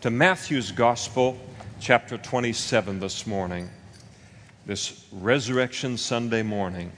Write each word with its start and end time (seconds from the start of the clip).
to 0.00 0.10
Matthew's 0.10 0.72
Gospel, 0.72 1.38
chapter 1.80 2.18
27, 2.18 3.00
this 3.00 3.26
morning, 3.26 3.70
this 4.66 5.06
Resurrection 5.10 5.96
Sunday 5.96 6.42
morning. 6.42 6.92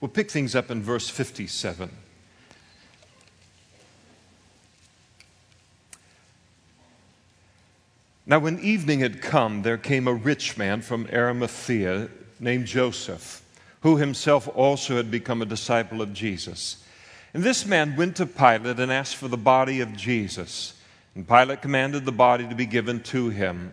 We'll 0.00 0.08
pick 0.08 0.30
things 0.30 0.54
up 0.54 0.70
in 0.70 0.82
verse 0.82 1.10
57. 1.10 2.07
Now, 8.28 8.38
when 8.38 8.60
evening 8.60 9.00
had 9.00 9.20
come, 9.20 9.62
there 9.62 9.76
came 9.76 10.06
a 10.06 10.12
rich 10.12 10.56
man 10.56 10.82
from 10.82 11.08
Arimathea 11.12 12.08
named 12.38 12.66
Joseph, 12.66 13.42
who 13.80 13.96
himself 13.96 14.46
also 14.54 14.96
had 14.96 15.10
become 15.10 15.42
a 15.42 15.46
disciple 15.46 16.00
of 16.00 16.12
Jesus. 16.12 16.84
And 17.34 17.42
this 17.42 17.66
man 17.66 17.96
went 17.96 18.14
to 18.16 18.26
Pilate 18.26 18.78
and 18.78 18.92
asked 18.92 19.16
for 19.16 19.26
the 19.26 19.36
body 19.36 19.80
of 19.80 19.96
Jesus. 19.96 20.74
And 21.16 21.26
Pilate 21.26 21.62
commanded 21.62 22.04
the 22.04 22.12
body 22.12 22.46
to 22.46 22.54
be 22.54 22.66
given 22.66 23.02
to 23.04 23.30
him. 23.30 23.72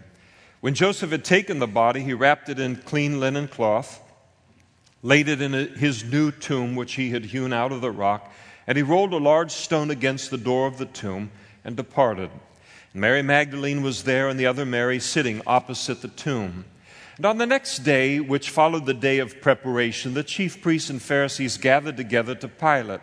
When 0.61 0.73
Joseph 0.73 1.11
had 1.11 1.23
taken 1.23 1.59
the 1.59 1.67
body, 1.67 2.01
he 2.01 2.13
wrapped 2.13 2.49
it 2.49 2.57
in 2.57 2.77
clean 2.77 3.19
linen 3.19 3.47
cloth 3.47 4.01
laid 5.05 5.29
it 5.29 5.39
in 5.39 5.53
his 5.53 6.03
new 6.03 6.31
tomb, 6.31 6.75
which 6.75 6.95
he 6.95 7.11
had 7.11 7.25
hewn 7.25 7.53
out 7.53 7.71
of 7.71 7.79
the 7.79 7.91
rock, 7.91 8.33
and 8.65 8.75
he 8.75 8.81
rolled 8.81 9.13
a 9.13 9.17
large 9.17 9.51
stone 9.51 9.91
against 9.91 10.31
the 10.31 10.37
door 10.37 10.65
of 10.65 10.79
the 10.79 10.85
tomb 10.87 11.29
and 11.63 11.77
departed. 11.77 12.31
Mary 12.95 13.22
Magdalene 13.22 13.82
was 13.82 14.04
there, 14.04 14.29
and 14.29 14.40
the 14.40 14.46
other 14.46 14.65
Mary 14.65 15.01
sitting 15.01 15.41
opposite 15.46 16.01
the 16.01 16.07
tomb. 16.07 16.63
And 17.18 17.26
on 17.26 17.37
the 17.37 17.46
next 17.46 17.79
day, 17.79 18.21
which 18.21 18.49
followed 18.49 18.85
the 18.85 18.93
day 18.93 19.20
of 19.20 19.41
preparation, 19.41 20.13
the 20.13 20.24
chief 20.24 20.62
priests 20.62 20.90
and 20.90 21.02
Pharisees 21.02 21.57
gathered 21.57 21.98
together 21.98 22.35
to 22.35 22.48
Pilate, 22.48 23.02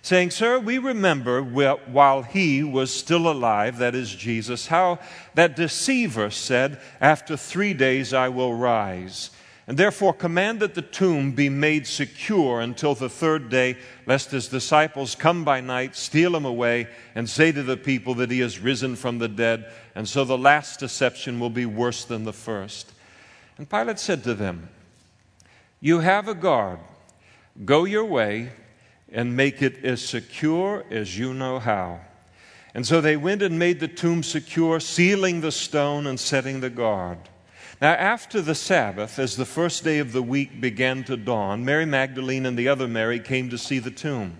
saying, 0.00 0.30
Sir, 0.30 0.58
we 0.58 0.78
remember 0.78 1.42
while 1.42 2.22
he 2.22 2.62
was 2.62 2.90
still 2.90 3.30
alive, 3.30 3.76
that 3.76 3.94
is 3.94 4.14
Jesus, 4.14 4.68
how 4.68 5.00
that 5.34 5.54
deceiver 5.54 6.30
said, 6.30 6.80
After 6.98 7.36
three 7.36 7.74
days 7.74 8.14
I 8.14 8.30
will 8.30 8.54
rise 8.54 9.30
and 9.68 9.76
therefore 9.76 10.12
command 10.12 10.60
that 10.60 10.74
the 10.74 10.82
tomb 10.82 11.32
be 11.32 11.48
made 11.48 11.86
secure 11.86 12.60
until 12.60 12.94
the 12.94 13.08
third 13.08 13.48
day, 13.48 13.76
lest 14.06 14.30
his 14.30 14.46
disciples 14.46 15.16
come 15.16 15.44
by 15.44 15.60
night, 15.60 15.96
steal 15.96 16.36
him 16.36 16.44
away, 16.44 16.86
and 17.16 17.28
say 17.28 17.50
to 17.50 17.64
the 17.64 17.76
people 17.76 18.14
that 18.14 18.30
he 18.30 18.38
has 18.38 18.60
risen 18.60 18.94
from 18.94 19.18
the 19.18 19.28
dead, 19.28 19.70
and 19.96 20.08
so 20.08 20.24
the 20.24 20.38
last 20.38 20.78
deception 20.78 21.40
will 21.40 21.50
be 21.50 21.66
worse 21.66 22.04
than 22.04 22.24
the 22.24 22.32
first. 22.32 22.92
And 23.58 23.68
Pilate 23.68 23.98
said 23.98 24.22
to 24.24 24.34
them, 24.34 24.68
You 25.80 25.98
have 25.98 26.28
a 26.28 26.34
guard. 26.34 26.78
Go 27.64 27.84
your 27.84 28.04
way 28.04 28.52
and 29.10 29.36
make 29.36 29.62
it 29.62 29.84
as 29.84 30.04
secure 30.04 30.84
as 30.90 31.18
you 31.18 31.34
know 31.34 31.58
how. 31.58 32.00
And 32.74 32.86
so 32.86 33.00
they 33.00 33.16
went 33.16 33.42
and 33.42 33.58
made 33.58 33.80
the 33.80 33.88
tomb 33.88 34.22
secure, 34.22 34.78
sealing 34.78 35.40
the 35.40 35.50
stone 35.50 36.06
and 36.06 36.20
setting 36.20 36.60
the 36.60 36.70
guard. 36.70 37.18
Now, 37.80 37.92
after 37.92 38.40
the 38.40 38.54
Sabbath, 38.54 39.18
as 39.18 39.36
the 39.36 39.44
first 39.44 39.84
day 39.84 39.98
of 39.98 40.12
the 40.12 40.22
week 40.22 40.60
began 40.60 41.04
to 41.04 41.16
dawn, 41.16 41.64
Mary 41.64 41.84
Magdalene 41.84 42.46
and 42.46 42.58
the 42.58 42.68
other 42.68 42.88
Mary 42.88 43.20
came 43.20 43.50
to 43.50 43.58
see 43.58 43.78
the 43.78 43.90
tomb. 43.90 44.38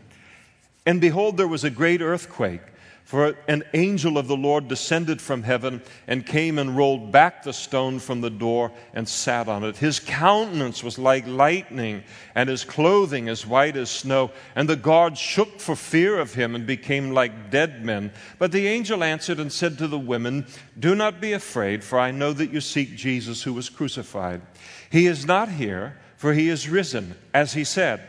And 0.86 1.00
behold, 1.00 1.36
there 1.36 1.48
was 1.48 1.62
a 1.62 1.70
great 1.70 2.00
earthquake. 2.00 2.62
For 3.06 3.36
an 3.46 3.62
angel 3.72 4.18
of 4.18 4.26
the 4.26 4.36
Lord 4.36 4.66
descended 4.66 5.22
from 5.22 5.44
heaven 5.44 5.80
and 6.08 6.26
came 6.26 6.58
and 6.58 6.76
rolled 6.76 7.12
back 7.12 7.44
the 7.44 7.52
stone 7.52 8.00
from 8.00 8.20
the 8.20 8.30
door 8.30 8.72
and 8.94 9.08
sat 9.08 9.46
on 9.46 9.62
it. 9.62 9.76
His 9.76 10.00
countenance 10.00 10.82
was 10.82 10.98
like 10.98 11.24
lightning, 11.24 12.02
and 12.34 12.48
his 12.48 12.64
clothing 12.64 13.28
as 13.28 13.46
white 13.46 13.76
as 13.76 13.90
snow. 13.90 14.32
And 14.56 14.68
the 14.68 14.74
guards 14.74 15.20
shook 15.20 15.60
for 15.60 15.76
fear 15.76 16.18
of 16.18 16.34
him 16.34 16.56
and 16.56 16.66
became 16.66 17.12
like 17.12 17.48
dead 17.48 17.84
men. 17.84 18.10
But 18.40 18.50
the 18.50 18.66
angel 18.66 19.04
answered 19.04 19.38
and 19.38 19.52
said 19.52 19.78
to 19.78 19.86
the 19.86 20.00
women, 20.00 20.44
Do 20.76 20.96
not 20.96 21.20
be 21.20 21.32
afraid, 21.32 21.84
for 21.84 22.00
I 22.00 22.10
know 22.10 22.32
that 22.32 22.52
you 22.52 22.60
seek 22.60 22.96
Jesus 22.96 23.44
who 23.44 23.52
was 23.52 23.68
crucified. 23.68 24.42
He 24.90 25.06
is 25.06 25.24
not 25.24 25.48
here, 25.48 25.96
for 26.16 26.32
he 26.32 26.48
is 26.48 26.68
risen, 26.68 27.14
as 27.32 27.52
he 27.52 27.62
said. 27.62 28.00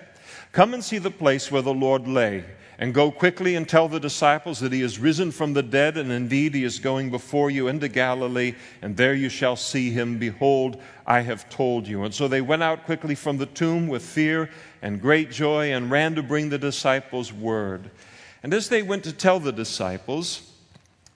Come 0.53 0.73
and 0.73 0.83
see 0.83 0.97
the 0.97 1.11
place 1.11 1.51
where 1.51 1.61
the 1.61 1.71
Lord 1.71 2.07
lay 2.07 2.45
and 2.79 2.93
go 2.93 3.09
quickly 3.09 3.55
and 3.55 3.67
tell 3.67 3.87
the 3.87 3.99
disciples 3.99 4.59
that 4.59 4.71
he 4.71 4.81
is 4.81 4.99
risen 4.99 5.31
from 5.31 5.53
the 5.53 5.63
dead, 5.63 5.97
and 5.97 6.11
indeed 6.11 6.53
he 6.53 6.63
is 6.63 6.79
going 6.79 7.09
before 7.09 7.49
you 7.49 7.67
into 7.67 7.87
Galilee, 7.87 8.53
and 8.81 8.95
there 8.95 9.15
you 9.15 9.29
shall 9.29 9.55
see 9.55 9.89
him. 9.89 10.19
Behold, 10.19 10.79
I 11.05 11.21
have 11.21 11.49
told 11.49 11.87
you. 11.87 12.03
And 12.03 12.13
so 12.13 12.27
they 12.27 12.41
went 12.41 12.63
out 12.63 12.85
quickly 12.85 13.15
from 13.15 13.37
the 13.37 13.47
tomb 13.47 13.87
with 13.87 14.03
fear 14.03 14.49
and 14.81 15.01
great 15.01 15.31
joy 15.31 15.73
and 15.73 15.89
ran 15.89 16.15
to 16.15 16.23
bring 16.23 16.49
the 16.49 16.59
disciples 16.59 17.33
word. 17.33 17.89
And 18.43 18.53
as 18.53 18.69
they 18.69 18.83
went 18.83 19.03
to 19.05 19.13
tell 19.13 19.39
the 19.39 19.51
disciples, 19.51 20.53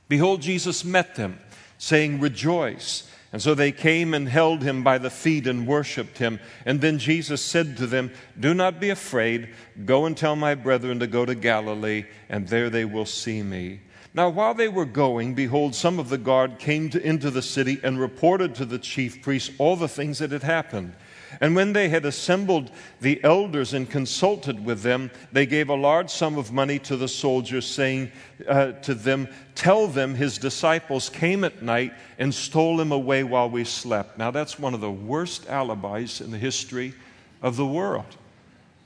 behold, 0.07 0.41
Jesus 0.41 0.83
met 0.83 1.15
them, 1.15 1.39
saying, 1.77 2.19
Rejoice. 2.19 3.10
And 3.33 3.41
so 3.41 3.55
they 3.55 3.71
came 3.71 4.13
and 4.13 4.27
held 4.27 4.61
him 4.61 4.83
by 4.83 4.97
the 4.97 5.09
feet 5.09 5.47
and 5.47 5.65
worshiped 5.65 6.17
him. 6.17 6.39
And 6.65 6.81
then 6.81 6.99
Jesus 6.99 7.41
said 7.41 7.77
to 7.77 7.87
them, 7.87 8.11
Do 8.37 8.53
not 8.53 8.79
be 8.79 8.89
afraid. 8.89 9.49
Go 9.85 10.05
and 10.05 10.17
tell 10.17 10.35
my 10.35 10.53
brethren 10.53 10.99
to 10.99 11.07
go 11.07 11.25
to 11.25 11.33
Galilee, 11.33 12.05
and 12.27 12.47
there 12.47 12.69
they 12.69 12.83
will 12.83 13.05
see 13.05 13.41
me. 13.41 13.79
Now, 14.13 14.27
while 14.27 14.53
they 14.53 14.67
were 14.67 14.85
going, 14.85 15.35
behold, 15.35 15.73
some 15.73 15.97
of 15.97 16.09
the 16.09 16.17
guard 16.17 16.59
came 16.59 16.89
to, 16.89 17.01
into 17.01 17.31
the 17.31 17.41
city 17.41 17.79
and 17.81 17.97
reported 17.97 18.55
to 18.55 18.65
the 18.65 18.79
chief 18.79 19.21
priests 19.21 19.51
all 19.57 19.77
the 19.77 19.87
things 19.87 20.19
that 20.19 20.31
had 20.31 20.43
happened. 20.43 20.93
And 21.39 21.55
when 21.55 21.73
they 21.73 21.89
had 21.89 22.05
assembled 22.05 22.71
the 22.99 23.23
elders 23.23 23.73
and 23.73 23.89
consulted 23.89 24.65
with 24.65 24.81
them, 24.81 25.11
they 25.31 25.45
gave 25.45 25.69
a 25.69 25.75
large 25.75 26.09
sum 26.09 26.37
of 26.37 26.51
money 26.51 26.77
to 26.79 26.97
the 26.97 27.07
soldiers, 27.07 27.65
saying 27.65 28.11
uh, 28.47 28.73
to 28.73 28.93
them, 28.93 29.27
Tell 29.55 29.87
them 29.87 30.15
his 30.15 30.37
disciples 30.37 31.09
came 31.09 31.43
at 31.43 31.61
night 31.61 31.93
and 32.19 32.33
stole 32.33 32.79
him 32.79 32.91
away 32.91 33.23
while 33.23 33.49
we 33.49 33.63
slept. 33.63 34.17
Now, 34.17 34.31
that's 34.31 34.59
one 34.59 34.73
of 34.73 34.81
the 34.81 34.91
worst 34.91 35.47
alibis 35.47 36.19
in 36.19 36.31
the 36.31 36.37
history 36.37 36.93
of 37.41 37.55
the 37.55 37.65
world. 37.65 38.17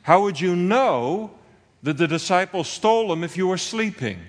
How 0.04 0.22
would 0.22 0.40
you 0.40 0.56
know 0.56 1.32
that 1.82 1.98
the 1.98 2.08
disciples 2.08 2.68
stole 2.68 3.12
him 3.12 3.24
if 3.24 3.38
you 3.38 3.48
were 3.48 3.58
sleeping? 3.58 4.20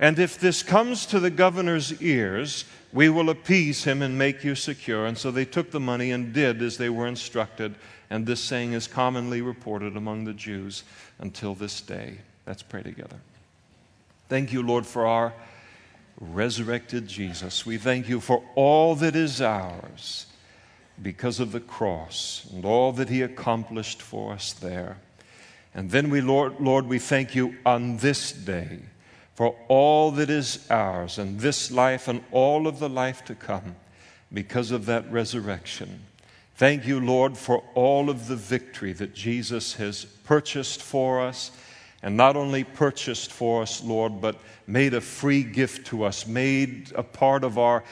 And 0.00 0.18
if 0.18 0.38
this 0.38 0.62
comes 0.62 1.06
to 1.06 1.20
the 1.20 1.30
governor's 1.30 2.00
ears, 2.02 2.64
we 2.94 3.08
will 3.08 3.28
appease 3.28 3.82
him 3.82 4.00
and 4.02 4.16
make 4.16 4.44
you 4.44 4.54
secure. 4.54 5.04
And 5.04 5.18
so 5.18 5.32
they 5.32 5.44
took 5.44 5.72
the 5.72 5.80
money 5.80 6.12
and 6.12 6.32
did 6.32 6.62
as 6.62 6.78
they 6.78 6.88
were 6.88 7.08
instructed. 7.08 7.74
And 8.08 8.24
this 8.24 8.40
saying 8.40 8.72
is 8.72 8.86
commonly 8.86 9.42
reported 9.42 9.96
among 9.96 10.24
the 10.24 10.32
Jews 10.32 10.84
until 11.18 11.56
this 11.56 11.80
day. 11.80 12.18
Let's 12.46 12.62
pray 12.62 12.84
together. 12.84 13.16
Thank 14.28 14.52
you, 14.52 14.62
Lord, 14.62 14.86
for 14.86 15.06
our 15.06 15.34
resurrected 16.20 17.08
Jesus. 17.08 17.66
We 17.66 17.78
thank 17.78 18.08
you 18.08 18.20
for 18.20 18.44
all 18.54 18.94
that 18.94 19.16
is 19.16 19.42
ours 19.42 20.26
because 21.02 21.40
of 21.40 21.50
the 21.50 21.60
cross 21.60 22.46
and 22.52 22.64
all 22.64 22.92
that 22.92 23.08
he 23.08 23.22
accomplished 23.22 24.00
for 24.00 24.32
us 24.32 24.52
there. 24.52 24.98
And 25.74 25.90
then 25.90 26.10
we, 26.10 26.20
Lord, 26.20 26.60
Lord, 26.60 26.86
we 26.86 27.00
thank 27.00 27.34
you 27.34 27.56
on 27.66 27.96
this 27.96 28.30
day 28.30 28.78
for 29.34 29.56
all 29.68 30.12
that 30.12 30.30
is 30.30 30.66
ours 30.70 31.18
and 31.18 31.40
this 31.40 31.70
life 31.70 32.08
and 32.08 32.22
all 32.30 32.66
of 32.66 32.78
the 32.78 32.88
life 32.88 33.24
to 33.24 33.34
come 33.34 33.76
because 34.32 34.70
of 34.70 34.86
that 34.86 35.10
resurrection. 35.10 36.04
Thank 36.56 36.86
you, 36.86 37.00
Lord, 37.00 37.36
for 37.36 37.64
all 37.74 38.08
of 38.10 38.28
the 38.28 38.36
victory 38.36 38.92
that 38.92 39.12
Jesus 39.12 39.74
has 39.74 40.04
purchased 40.04 40.80
for 40.80 41.20
us. 41.20 41.50
And 42.00 42.16
not 42.16 42.36
only 42.36 42.64
purchased 42.64 43.32
for 43.32 43.62
us, 43.62 43.82
Lord, 43.82 44.20
but 44.20 44.36
made 44.66 44.94
a 44.94 45.00
free 45.00 45.42
gift 45.42 45.86
to 45.88 46.04
us, 46.04 46.26
made 46.26 46.92
a 46.94 47.02
part 47.02 47.44
of 47.44 47.58
our 47.58 47.82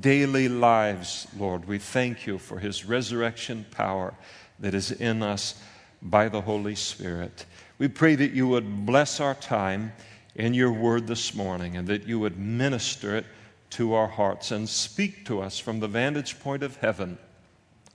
daily 0.00 0.48
lives, 0.48 1.26
Lord. 1.38 1.64
We 1.66 1.78
thank 1.78 2.26
you 2.26 2.38
for 2.38 2.58
his 2.58 2.84
resurrection 2.84 3.64
power 3.70 4.14
that 4.60 4.74
is 4.74 4.92
in 4.92 5.22
us 5.22 5.54
by 6.02 6.28
the 6.28 6.42
Holy 6.42 6.74
Spirit. 6.74 7.46
We 7.78 7.88
pray 7.88 8.14
that 8.14 8.32
you 8.32 8.46
would 8.48 8.86
bless 8.86 9.20
our 9.20 9.34
time 9.34 9.92
in 10.34 10.54
your 10.54 10.72
word 10.72 11.06
this 11.06 11.34
morning 11.34 11.76
and 11.76 11.86
that 11.88 12.06
you 12.06 12.18
would 12.18 12.38
minister 12.38 13.16
it 13.16 13.26
to 13.70 13.94
our 13.94 14.08
hearts 14.08 14.50
and 14.50 14.68
speak 14.68 15.24
to 15.26 15.40
us 15.40 15.58
from 15.58 15.80
the 15.80 15.88
vantage 15.88 16.38
point 16.40 16.62
of 16.62 16.76
heaven 16.76 17.18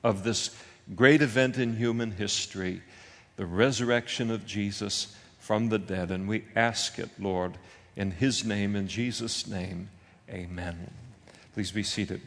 of 0.04 0.24
this 0.24 0.56
great 0.96 1.22
event 1.22 1.58
in 1.58 1.76
human 1.76 2.12
history, 2.12 2.82
the 3.36 3.46
resurrection 3.46 4.32
of 4.32 4.46
Jesus 4.46 5.16
from 5.40 5.70
the 5.70 5.80
dead. 5.80 6.12
And 6.12 6.28
we 6.28 6.46
ask 6.56 6.98
it, 7.00 7.10
Lord, 7.20 7.58
in 7.96 8.12
His 8.12 8.46
name, 8.46 8.76
in 8.76 8.88
Jesus' 8.88 9.48
name, 9.48 9.90
amen. 10.30 10.92
Please 11.54 11.72
be 11.72 11.84
seated. 11.84 12.22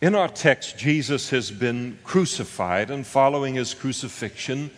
In 0.00 0.14
our 0.14 0.28
text, 0.28 0.76
Jesus 0.76 1.30
has 1.30 1.50
been 1.50 1.98
crucified, 2.04 2.90
and 2.90 3.06
following 3.06 3.54
his 3.54 3.72
crucifixion, 3.72 4.70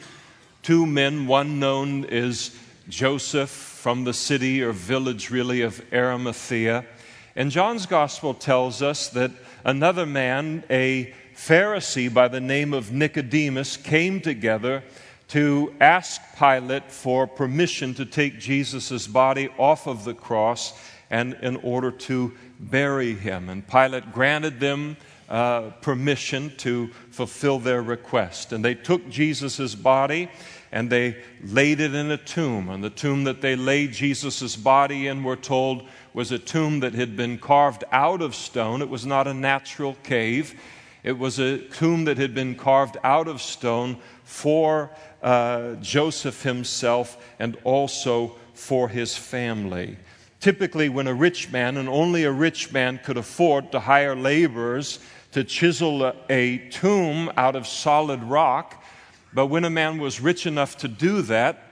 two 0.63 0.87
men, 0.87 1.27
one 1.27 1.59
known 1.59 2.05
as 2.05 2.57
Joseph 2.89 3.51
from 3.51 4.05
the 4.05 4.15
city 4.15 4.63
or 4.63 4.73
village, 4.73 5.31
really, 5.31 5.63
of 5.63 5.83
Arimathea. 5.93 6.85
And 7.35 7.51
John's 7.51 7.87
gospel 7.87 8.33
tells 8.33 8.83
us 8.83 9.09
that 9.11 9.31
another 9.65 10.07
man, 10.07 10.65
a 10.71 11.13
Pharisee 11.35 12.13
by 12.13 12.29
the 12.29 12.41
name 12.41 12.73
of 12.73 12.93
Nicodemus, 12.93 13.77
came 13.77 14.21
together 14.21 14.83
to 15.29 15.75
ask 15.81 16.21
Pilate 16.39 16.91
for 16.91 17.27
permission 17.27 17.95
to 17.95 18.07
take 18.07 18.39
Jesus' 18.39 19.07
body 19.07 19.49
off 19.59 19.87
of 19.87 20.05
the 20.05 20.15
cross 20.15 20.73
and 21.11 21.35
in 21.43 21.57
order 21.57 21.91
to 21.91 22.33
bury 22.59 23.15
him. 23.15 23.49
And 23.49 23.67
Pilate 23.67 24.13
granted 24.13 24.61
them 24.61 24.97
uh, 25.29 25.71
permission 25.81 26.53
to 26.59 26.89
fulfill 27.11 27.59
their 27.59 27.83
request. 27.83 28.53
And 28.53 28.65
they 28.65 28.75
took 28.75 29.09
Jesus' 29.09 29.75
body 29.75 30.31
and 30.73 30.91
they 30.91 31.17
laid 31.43 31.81
it 31.81 31.95
in 31.95 32.11
a 32.11 32.17
tomb. 32.17 32.69
And 32.69 32.83
the 32.83 32.91
tomb 32.91 33.25
that 33.25 33.41
they 33.41 33.57
laid 33.57 33.93
Jesus' 33.93 34.57
body 34.57 35.07
in, 35.07 35.25
we're 35.25 35.37
told, 35.37 35.89
was 36.13 36.33
a 36.33 36.39
tomb 36.39 36.81
that 36.81 36.95
had 36.95 37.17
been 37.17 37.39
carved 37.39 37.85
out 37.93 38.23
of 38.23 38.35
stone. 38.35 38.83
It 38.83 38.89
was 38.89 39.07
not 39.07 39.27
a 39.27 39.35
natural 39.35 39.97
cave, 40.03 40.55
it 41.03 41.19
was 41.19 41.39
a 41.39 41.59
tomb 41.59 42.05
that 42.07 42.19
had 42.19 42.35
been 42.35 42.57
carved 42.57 42.97
out 43.05 43.29
of 43.29 43.41
stone 43.41 43.99
for 44.25 44.91
uh, 45.23 45.75
Joseph 45.77 46.43
himself 46.43 47.17
and 47.39 47.57
also 47.63 48.37
for 48.55 48.89
his 48.89 49.17
family. 49.17 49.97
Typically, 50.41 50.89
when 50.89 51.07
a 51.07 51.15
rich 51.15 51.51
man, 51.51 51.77
and 51.77 51.89
only 51.89 52.25
a 52.25 52.33
rich 52.33 52.73
man 52.73 53.01
could 53.03 53.17
afford 53.17 53.73
to 53.73 53.81
hire 53.81 54.15
laborers 54.15 54.99
to 55.37 55.45
chisel 55.45 56.15
a, 56.31 56.57
tomb 56.71 57.31
out 57.37 57.57
of 57.57 57.67
solid 57.67 58.23
rock, 58.23 58.83
but 59.35 59.49
when 59.49 59.67
a 59.67 59.71
man 59.71 59.99
was 59.99 60.19
rich 60.19 60.47
enough 60.47 60.79
to 60.79 60.89
do 60.89 61.21
that, 61.21 61.63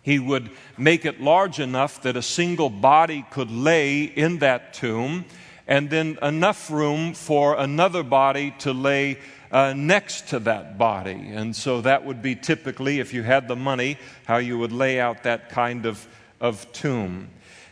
he 0.00 0.18
would 0.18 0.48
make 0.78 1.04
it 1.04 1.20
large 1.20 1.60
enough 1.60 2.00
that 2.00 2.16
a 2.16 2.22
single 2.22 2.70
body 2.70 3.22
could 3.30 3.50
lay 3.50 4.04
in 4.04 4.38
that 4.38 4.72
tomb, 4.72 5.26
and 5.66 5.90
then 5.90 6.18
enough 6.22 6.70
room 6.70 7.12
for 7.12 7.54
another 7.58 8.02
body 8.02 8.54
to 8.60 8.72
lay 8.72 9.18
uh, 9.52 9.74
next 9.76 10.30
to 10.30 10.38
that 10.38 10.78
body. 10.78 11.28
And 11.30 11.54
so 11.54 11.82
that 11.82 12.06
would 12.06 12.22
be 12.22 12.34
typically, 12.34 13.00
if 13.00 13.12
you 13.12 13.22
had 13.22 13.48
the 13.48 13.56
money, 13.56 13.98
how 14.24 14.38
you 14.38 14.56
would 14.56 14.72
lay 14.72 14.98
out 14.98 15.24
that 15.24 15.50
kind 15.50 15.84
of, 15.84 16.08
of 16.40 16.72
tomb. 16.72 17.28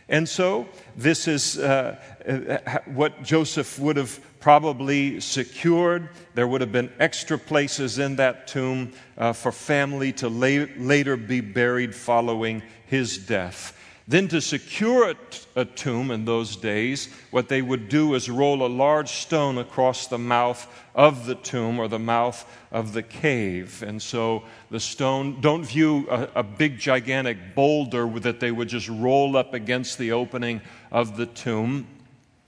And 0.07 0.29
so 0.29 0.67
this 0.95 1.27
is 1.27 1.57
uh, 1.57 1.97
uh 2.27 2.79
what 2.85 3.23
Joseph 3.23 3.79
would 3.79 3.97
have 3.97 4.19
probably 4.43 5.21
secured. 5.21 6.09
There 6.33 6.45
would 6.45 6.59
have 6.59 6.73
been 6.73 6.91
extra 6.99 7.37
places 7.37 7.97
in 7.97 8.17
that 8.17 8.45
tomb 8.45 8.91
uh, 9.17 9.31
for 9.31 9.53
family 9.53 10.11
to 10.11 10.27
later 10.27 11.15
be 11.15 11.39
buried 11.39 11.95
following 11.95 12.61
his 12.85 13.17
death. 13.17 13.79
Then, 14.05 14.27
to 14.27 14.41
secure 14.41 15.15
a 15.55 15.63
tomb 15.63 16.11
in 16.11 16.25
those 16.25 16.57
days, 16.57 17.07
what 17.31 17.47
they 17.47 17.61
would 17.61 17.87
do 17.87 18.15
is 18.15 18.29
roll 18.29 18.65
a 18.65 18.67
large 18.67 19.07
stone 19.07 19.59
across 19.59 20.07
the 20.07 20.17
mouth 20.17 20.67
of 20.93 21.25
the 21.25 21.35
tomb 21.35 21.79
or 21.79 21.87
the 21.87 21.97
mouth 21.97 22.45
of 22.69 22.91
the 22.91 23.01
cave. 23.01 23.81
And 23.81 24.01
so 24.01 24.43
the 24.69 24.81
stone, 24.81 25.39
don't 25.39 25.63
view 25.63 26.05
a, 26.11 26.27
a 26.35 26.43
big, 26.43 26.77
gigantic 26.77 27.55
boulder 27.55 28.07
that 28.19 28.41
they 28.41 28.51
would 28.51 28.67
just 28.67 28.89
roll 28.89 29.37
up 29.37 29.53
against 29.53 29.97
the 29.97 30.11
opening 30.11 30.59
of 30.91 31.15
the 31.15 31.27
tomb. 31.27 31.87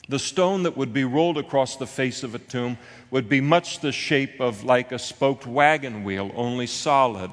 The 0.07 0.19
stone 0.19 0.63
that 0.63 0.77
would 0.77 0.93
be 0.93 1.03
rolled 1.03 1.37
across 1.37 1.77
the 1.77 1.87
face 1.87 2.21
of 2.21 2.35
a 2.35 2.39
tomb 2.39 2.77
would 3.09 3.27
be 3.27 3.41
much 3.41 3.79
the 3.79 3.91
shape 3.91 4.39
of 4.39 4.63
like 4.63 4.91
a 4.91 4.99
spoked 4.99 5.47
wagon 5.47 6.03
wheel, 6.03 6.31
only 6.35 6.67
solid. 6.67 7.31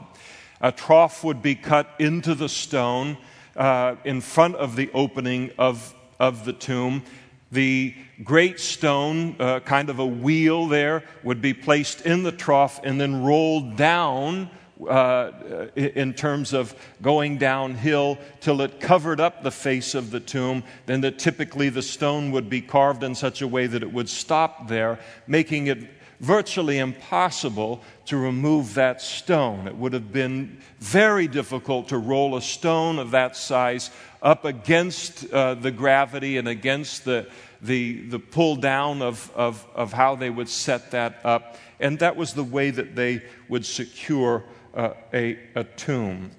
A 0.60 0.72
trough 0.72 1.22
would 1.22 1.42
be 1.42 1.54
cut 1.54 1.94
into 1.98 2.34
the 2.34 2.48
stone 2.48 3.19
uh, 3.56 3.96
in 4.04 4.22
front 4.22 4.56
of 4.56 4.76
the 4.76 4.90
opening 4.94 5.50
of, 5.58 5.94
of 6.19 6.46
the 6.46 6.54
tomb. 6.54 7.02
The 7.50 7.94
great 8.24 8.58
stone, 8.58 9.36
uh, 9.38 9.60
kind 9.60 9.90
of 9.90 9.98
a 9.98 10.06
wheel 10.06 10.66
there, 10.66 11.04
would 11.22 11.42
be 11.42 11.52
placed 11.52 12.06
in 12.06 12.22
the 12.22 12.32
trough 12.32 12.80
and 12.82 12.98
then 12.98 13.22
rolled 13.22 13.76
down 13.76 14.48
uh, 14.88 15.69
in 15.76 16.14
terms 16.14 16.52
of 16.52 16.75
going 17.00 17.38
downhill 17.38 18.19
till 18.40 18.61
it 18.61 18.81
covered 18.81 19.20
up 19.20 19.43
the 19.43 19.50
face 19.50 19.94
of 19.94 20.11
the 20.11 20.20
tomb, 20.20 20.62
then 20.87 21.00
that 21.02 21.19
typically 21.19 21.69
the 21.69 21.82
stone 21.82 22.31
would 22.32 22.49
be 22.49 22.61
carved 22.61 23.02
in 23.02 23.14
such 23.14 23.43
a 23.43 23.49
way 23.49 23.67
that 23.67 23.82
it 23.82 23.93
would 23.93 24.08
stop 24.08 24.69
there, 24.69 24.99
making 25.26 25.67
it 25.67 25.79
virtually 26.20 26.79
impossible 26.79 27.82
to 28.06 28.17
remove 28.17 28.75
that 28.75 29.02
stone. 29.02 29.67
It 29.67 29.76
would 29.76 29.93
have 29.93 30.12
been 30.12 30.58
very 30.79 31.26
difficult 31.26 31.88
to 31.88 31.99
roll 31.99 32.37
a 32.37 32.43
stone 32.43 33.00
of 33.00 33.11
that 33.11 33.37
size 33.37 33.90
up 34.23 34.44
against 34.44 35.31
uh, 35.32 35.55
the 35.55 35.73
gravity 35.73 36.37
and 36.38 36.46
against 36.46 37.05
the, 37.05 37.28
the, 37.61 38.02
the 38.02 38.20
pull 38.20 38.55
down 38.55 39.02
of, 39.02 39.32
of, 39.35 39.67
of 39.75 39.93
how 39.93 40.14
they 40.14 40.31
would 40.31 40.49
set 40.49 40.93
that 40.93 41.19
up. 41.25 41.56
And 41.81 41.99
that 41.99 42.14
was 42.14 42.35
the 42.35 42.44
way 42.44 42.70
that 42.70 42.94
they 42.94 43.23
would 43.49 43.67
secure 43.67 44.44
uh, 44.74 44.94
a, 45.12 45.38
a 45.54 45.64
tomb. 45.64 46.30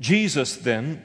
Jesus, 0.00 0.56
then, 0.56 1.04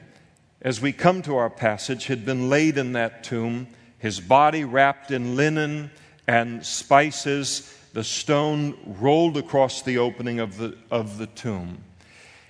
as 0.62 0.80
we 0.80 0.92
come 0.92 1.22
to 1.22 1.36
our 1.36 1.50
passage, 1.50 2.06
had 2.06 2.24
been 2.24 2.50
laid 2.50 2.76
in 2.76 2.92
that 2.92 3.22
tomb, 3.22 3.68
his 3.98 4.20
body 4.20 4.64
wrapped 4.64 5.10
in 5.10 5.36
linen 5.36 5.90
and 6.26 6.64
spices, 6.64 7.74
the 7.92 8.04
stone 8.04 8.76
rolled 8.84 9.36
across 9.36 9.82
the 9.82 9.98
opening 9.98 10.40
of 10.40 10.56
the, 10.56 10.76
of 10.90 11.18
the 11.18 11.26
tomb. 11.26 11.78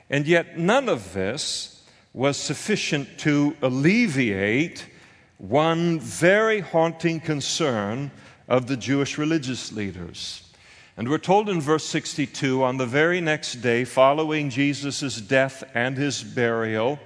And 0.09 0.27
yet, 0.27 0.59
none 0.59 0.89
of 0.89 1.13
this 1.13 1.83
was 2.13 2.37
sufficient 2.37 3.19
to 3.19 3.57
alleviate 3.63 4.87
one 5.39 6.01
very 6.01 6.61
haunting 6.61 7.21
concern 7.21 8.11
of 8.49 8.67
the 8.67 8.77
Jewish 8.77 9.17
religious 9.17 9.73
leaders. 9.73 10.50
And 10.97 11.09
we're 11.09 11.19
told 11.19 11.49
in 11.49 11.61
verse 11.61 11.85
62 11.87 12.63
on 12.63 12.77
the 12.77 12.87
very 12.87 13.21
next 13.21 13.57
day, 13.57 13.85
following 13.85 14.51
Jesus' 14.51 15.21
death 15.21 15.63
and 15.75 15.97
his 15.97 16.23
burial, 16.23 16.99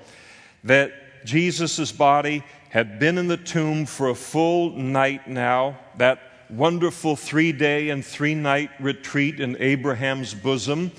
that 0.64 0.92
Jesus' 1.24 1.92
body 1.92 2.42
had 2.70 2.98
been 2.98 3.18
in 3.18 3.28
the 3.28 3.36
tomb 3.36 3.86
for 3.86 4.08
a 4.08 4.14
full 4.14 4.70
night 4.70 5.28
now, 5.28 5.78
that 5.98 6.20
wonderful 6.50 7.16
three 7.16 7.52
day 7.52 7.90
and 7.90 8.04
three 8.04 8.34
night 8.34 8.70
retreat 8.80 9.40
in 9.40 9.56
Abraham's 9.60 10.34
bosom 10.34 10.90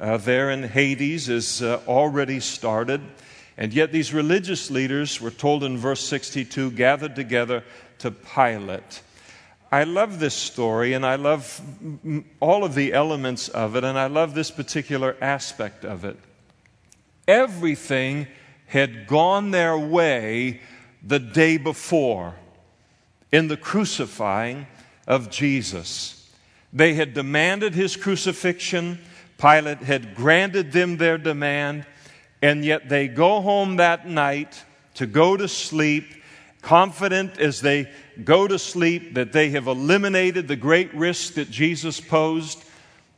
uh, 0.00 0.16
there 0.16 0.50
in 0.50 0.62
Hades 0.62 1.28
is 1.28 1.62
uh, 1.62 1.80
already 1.86 2.40
started. 2.40 3.00
And 3.56 3.72
yet, 3.72 3.92
these 3.92 4.12
religious 4.12 4.70
leaders, 4.70 5.20
we're 5.20 5.30
told 5.30 5.62
in 5.62 5.78
verse 5.78 6.00
62, 6.00 6.72
gathered 6.72 7.14
together 7.14 7.62
to 7.98 8.10
Pilate. 8.10 9.02
I 9.74 9.82
love 9.82 10.20
this 10.20 10.36
story 10.36 10.92
and 10.92 11.04
I 11.04 11.16
love 11.16 11.60
all 12.38 12.62
of 12.62 12.76
the 12.76 12.92
elements 12.92 13.48
of 13.48 13.74
it, 13.74 13.82
and 13.82 13.98
I 13.98 14.06
love 14.06 14.32
this 14.32 14.52
particular 14.52 15.16
aspect 15.20 15.84
of 15.84 16.04
it. 16.04 16.16
Everything 17.26 18.28
had 18.66 19.08
gone 19.08 19.50
their 19.50 19.76
way 19.76 20.60
the 21.02 21.18
day 21.18 21.56
before 21.56 22.36
in 23.32 23.48
the 23.48 23.56
crucifying 23.56 24.68
of 25.08 25.28
Jesus. 25.28 26.32
They 26.72 26.94
had 26.94 27.12
demanded 27.12 27.74
his 27.74 27.96
crucifixion, 27.96 29.00
Pilate 29.38 29.78
had 29.78 30.14
granted 30.14 30.70
them 30.70 30.98
their 30.98 31.18
demand, 31.18 31.84
and 32.40 32.64
yet 32.64 32.88
they 32.88 33.08
go 33.08 33.40
home 33.40 33.78
that 33.78 34.06
night 34.06 34.62
to 34.94 35.06
go 35.06 35.36
to 35.36 35.48
sleep, 35.48 36.14
confident 36.62 37.40
as 37.40 37.60
they 37.60 37.90
go 38.22 38.46
to 38.46 38.58
sleep 38.58 39.14
that 39.14 39.32
they 39.32 39.50
have 39.50 39.66
eliminated 39.66 40.46
the 40.46 40.56
great 40.56 40.94
risk 40.94 41.34
that 41.34 41.50
Jesus 41.50 42.00
posed 42.00 42.62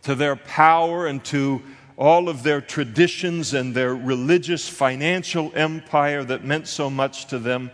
to 0.02 0.14
their 0.14 0.36
power 0.36 1.06
and 1.06 1.24
to 1.26 1.62
all 1.96 2.28
of 2.28 2.42
their 2.42 2.60
traditions 2.60 3.54
and 3.54 3.74
their 3.74 3.94
religious 3.94 4.68
financial 4.68 5.50
empire 5.54 6.22
that 6.24 6.44
meant 6.44 6.68
so 6.68 6.88
much 6.88 7.26
to 7.26 7.38
them. 7.38 7.70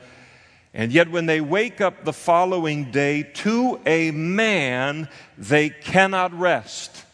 And 0.75 0.91
yet, 0.91 1.11
when 1.11 1.27
they 1.27 1.41
wake 1.41 1.81
up 1.81 2.05
the 2.05 2.13
following 2.13 2.91
day 2.91 3.23
to 3.23 3.79
a 3.85 4.11
man, 4.11 5.09
they 5.37 5.69
cannot 5.69 6.33
rest. 6.39 7.05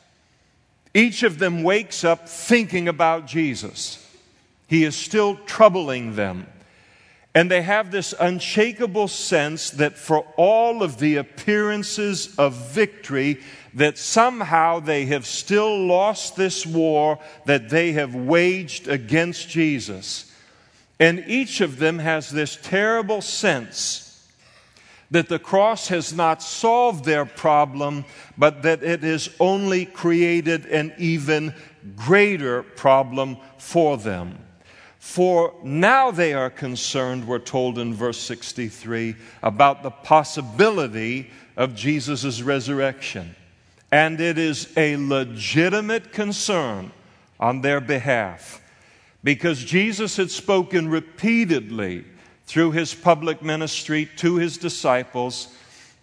Each 0.94 1.22
of 1.22 1.38
them 1.38 1.62
wakes 1.62 2.04
up 2.04 2.28
thinking 2.28 2.88
about 2.88 3.26
Jesus. 3.26 4.04
He 4.68 4.84
is 4.84 4.94
still 4.94 5.36
troubling 5.46 6.14
them. 6.14 6.46
And 7.38 7.48
they 7.48 7.62
have 7.62 7.92
this 7.92 8.14
unshakable 8.18 9.06
sense 9.06 9.70
that 9.70 9.96
for 9.96 10.26
all 10.36 10.82
of 10.82 10.98
the 10.98 11.14
appearances 11.18 12.34
of 12.36 12.52
victory, 12.72 13.40
that 13.74 13.96
somehow 13.96 14.80
they 14.80 15.06
have 15.06 15.24
still 15.24 15.86
lost 15.86 16.34
this 16.34 16.66
war 16.66 17.20
that 17.44 17.68
they 17.68 17.92
have 17.92 18.12
waged 18.12 18.88
against 18.88 19.48
Jesus. 19.48 20.34
And 20.98 21.22
each 21.28 21.60
of 21.60 21.78
them 21.78 22.00
has 22.00 22.28
this 22.28 22.58
terrible 22.60 23.20
sense 23.20 24.28
that 25.12 25.28
the 25.28 25.38
cross 25.38 25.86
has 25.86 26.12
not 26.12 26.42
solved 26.42 27.04
their 27.04 27.24
problem, 27.24 28.04
but 28.36 28.62
that 28.62 28.82
it 28.82 29.04
has 29.04 29.30
only 29.38 29.86
created 29.86 30.66
an 30.66 30.92
even 30.98 31.54
greater 31.94 32.64
problem 32.64 33.36
for 33.58 33.96
them. 33.96 34.40
For 35.08 35.54
now 35.64 36.10
they 36.10 36.34
are 36.34 36.50
concerned, 36.50 37.26
we're 37.26 37.38
told 37.38 37.78
in 37.78 37.94
verse 37.94 38.18
63, 38.18 39.16
about 39.42 39.82
the 39.82 39.90
possibility 39.90 41.30
of 41.56 41.74
Jesus' 41.74 42.42
resurrection. 42.42 43.34
And 43.90 44.20
it 44.20 44.36
is 44.36 44.70
a 44.76 44.98
legitimate 44.98 46.12
concern 46.12 46.92
on 47.40 47.62
their 47.62 47.80
behalf 47.80 48.60
because 49.24 49.64
Jesus 49.64 50.18
had 50.18 50.30
spoken 50.30 50.90
repeatedly 50.90 52.04
through 52.44 52.72
his 52.72 52.92
public 52.92 53.40
ministry 53.40 54.10
to 54.16 54.36
his 54.36 54.58
disciples 54.58 55.56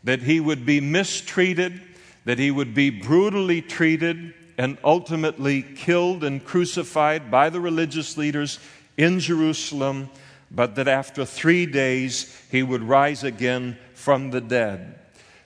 that 0.03 0.23
he 0.23 0.39
would 0.39 0.65
be 0.65 0.81
mistreated, 0.81 1.79
that 2.25 2.39
he 2.39 2.49
would 2.49 2.73
be 2.73 2.89
brutally 2.89 3.61
treated, 3.61 4.33
and 4.57 4.79
ultimately 4.83 5.61
killed 5.61 6.23
and 6.23 6.43
crucified 6.43 7.29
by 7.29 7.51
the 7.51 7.61
religious 7.61 8.17
leaders 8.17 8.57
in 8.97 9.19
Jerusalem, 9.19 10.09
but 10.51 10.75
that 10.75 10.87
after 10.87 11.25
three 11.25 11.65
days 11.65 12.41
he 12.51 12.63
would 12.63 12.83
rise 12.83 13.23
again 13.23 13.77
from 13.93 14.31
the 14.31 14.41
dead. 14.41 14.99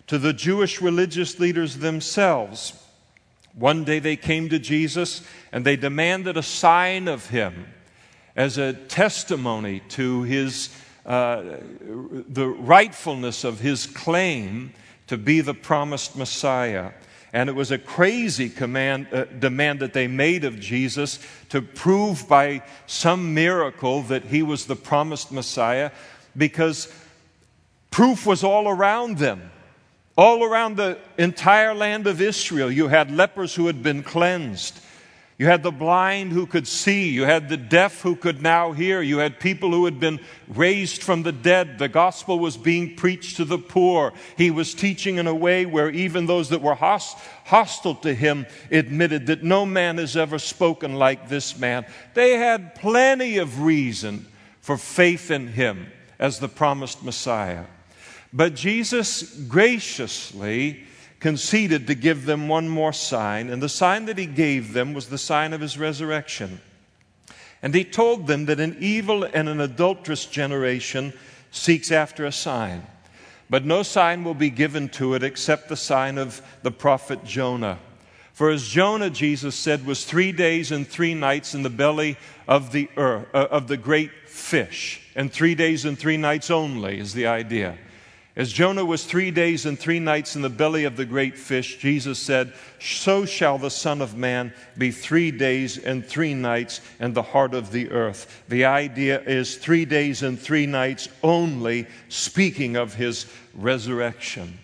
To 0.08 0.18
the 0.18 0.34
Jewish 0.34 0.82
religious 0.82 1.40
leaders 1.40 1.78
themselves, 1.78 2.74
one 3.54 3.84
day 3.84 4.00
they 4.00 4.16
came 4.16 4.50
to 4.50 4.60
Jesus 4.60 5.24
and 5.52 5.66
they 5.66 5.76
demanded 5.76 6.38
a 6.38 6.44
sign 6.44 7.08
of 7.08 7.30
him 7.30 7.68
as 8.36 8.58
a 8.58 8.74
testimony 8.74 9.82
to 9.90 10.24
his 10.24 10.70
uh, 11.06 11.58
the 11.82 12.48
rightfulness 12.48 13.44
of 13.44 13.60
his 13.60 13.88
claim 13.88 14.72
to 15.08 15.18
be 15.18 15.42
the 15.42 15.56
promised 15.56 16.16
Messiah. 16.16 16.92
And 17.32 17.50
it 17.50 17.56
was 17.56 17.72
a 17.72 17.78
crazy 17.78 18.50
command, 18.50 19.08
uh, 19.14 19.26
demand 19.26 19.80
that 19.82 19.94
they 19.94 20.08
made 20.08 20.44
of 20.44 20.60
Jesus 20.60 21.20
to 21.50 21.62
prove 21.62 22.28
by 22.28 22.64
some 22.88 23.34
miracle 23.34 24.02
that 24.04 24.26
he 24.26 24.42
was 24.42 24.66
the 24.66 24.76
promised 24.76 25.32
Messiah 25.32 25.92
because 26.36 26.92
proof 27.92 28.26
was 28.26 28.44
all 28.44 28.68
around 28.68 29.18
them. 29.18 29.52
All 30.18 30.44
around 30.44 30.76
the 30.76 30.98
entire 31.18 31.74
land 31.74 32.06
of 32.06 32.20
Israel, 32.20 32.70
you 32.70 32.90
had 32.90 33.10
lepers 33.10 33.56
who 33.56 33.68
had 33.68 33.82
been 33.82 34.04
cleansed. 34.04 34.80
You 35.40 35.46
had 35.46 35.64
the 35.64 35.72
blind 35.72 36.34
who 36.34 36.46
could 36.46 36.68
see. 36.68 37.08
You 37.08 37.24
had 37.24 37.48
the 37.48 37.56
deaf 37.56 38.02
who 38.02 38.18
could 38.18 38.42
now 38.42 38.74
hear. 38.74 39.02
You 39.02 39.20
had 39.20 39.40
people 39.40 39.72
who 39.72 39.86
had 39.86 39.98
been 39.98 40.20
raised 40.50 41.02
from 41.02 41.24
the 41.24 41.32
dead. 41.32 41.80
The 41.80 41.88
gospel 41.88 42.40
was 42.40 42.58
being 42.58 42.98
preached 42.98 43.38
to 43.38 43.46
the 43.46 43.58
poor. 43.58 44.12
He 44.36 44.52
was 44.52 44.74
teaching 44.74 45.16
in 45.16 45.28
a 45.28 45.34
way 45.34 45.66
where 45.66 45.90
even 45.90 46.26
those 46.26 46.50
that 46.50 46.62
were 46.62 46.76
hostile 46.76 47.96
to 47.96 48.14
him 48.14 48.48
admitted 48.70 49.28
that 49.28 49.42
no 49.42 49.66
man 49.66 49.98
has 49.98 50.18
ever 50.18 50.40
spoken 50.40 50.96
like 50.96 51.30
this 51.30 51.58
man. 51.58 51.86
They 52.16 52.34
had 52.34 52.76
plenty 52.76 53.38
of 53.38 53.62
reason 53.62 54.28
for 54.60 54.76
faith 54.76 55.32
in 55.32 55.48
him 55.48 55.88
as 56.20 56.40
the 56.40 56.50
promised 56.50 57.02
Messiah. 57.02 57.64
But 58.34 58.56
Jesus 58.56 59.24
graciously 59.48 60.86
conceded 61.20 61.88
to 61.88 61.96
give 61.96 62.26
them 62.26 62.48
one 62.48 62.70
more 62.70 62.94
sign, 62.94 63.50
and 63.50 63.62
the 63.62 63.70
sign 63.70 64.06
that 64.06 64.18
he 64.18 64.26
gave 64.26 64.74
them 64.74 64.94
was 64.94 65.08
the 65.08 65.18
sign 65.18 65.54
of 65.54 65.62
his 65.62 65.78
resurrection. 65.78 66.62
And 67.62 67.76
he 67.76 67.84
told 67.84 68.28
them 68.28 68.46
that 68.46 68.60
an 68.60 68.78
evil 68.80 69.26
and 69.26 69.50
an 69.50 69.60
adulterous 69.60 70.26
generation 70.26 71.14
seeks 71.52 71.92
after 71.92 72.26
a 72.26 72.32
sign, 72.32 72.86
but 73.50 73.66
no 73.66 73.84
sign 73.84 74.24
will 74.24 74.34
be 74.34 74.50
given 74.50 74.88
to 74.90 75.14
it 75.14 75.24
except 75.24 75.68
the 75.68 75.76
sign 75.76 76.18
of 76.18 76.42
the 76.64 76.72
prophet 76.72 77.26
Jonah. 77.26 77.80
For 78.32 78.50
as 78.50 78.66
Jonah, 78.66 79.10
Jesus 79.10 79.56
said, 79.56 79.86
was 79.86 80.06
three 80.06 80.32
days 80.32 80.72
and 80.72 80.88
three 80.88 81.14
nights 81.14 81.54
in 81.54 81.64
the 81.64 81.70
belly 81.70 82.16
of 82.48 82.72
the 82.72 82.88
earth, 82.96 83.28
uh, 83.34 83.48
of 83.52 83.68
the 83.68 83.76
great 83.76 84.12
fish, 84.28 85.02
and 85.16 85.30
three 85.30 85.56
days 85.56 85.84
and 85.84 86.00
three 86.00 86.16
nights 86.16 86.50
only 86.50 87.00
is 87.00 87.14
the 87.14 87.28
idea. 87.28 87.78
As 88.40 88.54
Jonah 88.54 88.86
was 88.86 89.04
three 89.04 89.32
days 89.32 89.66
and 89.66 89.78
three 89.78 90.00
nights 90.00 90.38
in 90.38 90.42
the 90.42 90.50
belly 90.50 90.86
of 90.86 90.96
the 90.96 91.04
great 91.04 91.38
fish, 91.38 91.76
Jesus 91.76 92.18
said, 92.18 92.54
So 92.80 93.26
shall 93.26 93.58
the 93.58 93.70
Son 93.70 94.02
of 94.02 94.16
Man 94.16 94.54
be 94.78 94.92
three 94.92 95.30
days 95.30 95.78
and 95.78 96.06
three 96.06 96.34
nights 96.34 96.80
in 97.02 97.12
the 97.12 97.22
heart 97.22 97.54
of 97.54 97.74
the 97.74 97.92
earth. 97.92 98.46
The 98.48 98.64
idea 98.64 99.20
is 99.24 99.58
three 99.58 99.84
days 99.84 100.24
and 100.24 100.40
three 100.40 100.66
nights 100.66 101.10
only, 101.22 101.86
speaking 102.08 102.78
of 102.78 102.94
his 102.94 103.26
resurrection. 103.54 104.58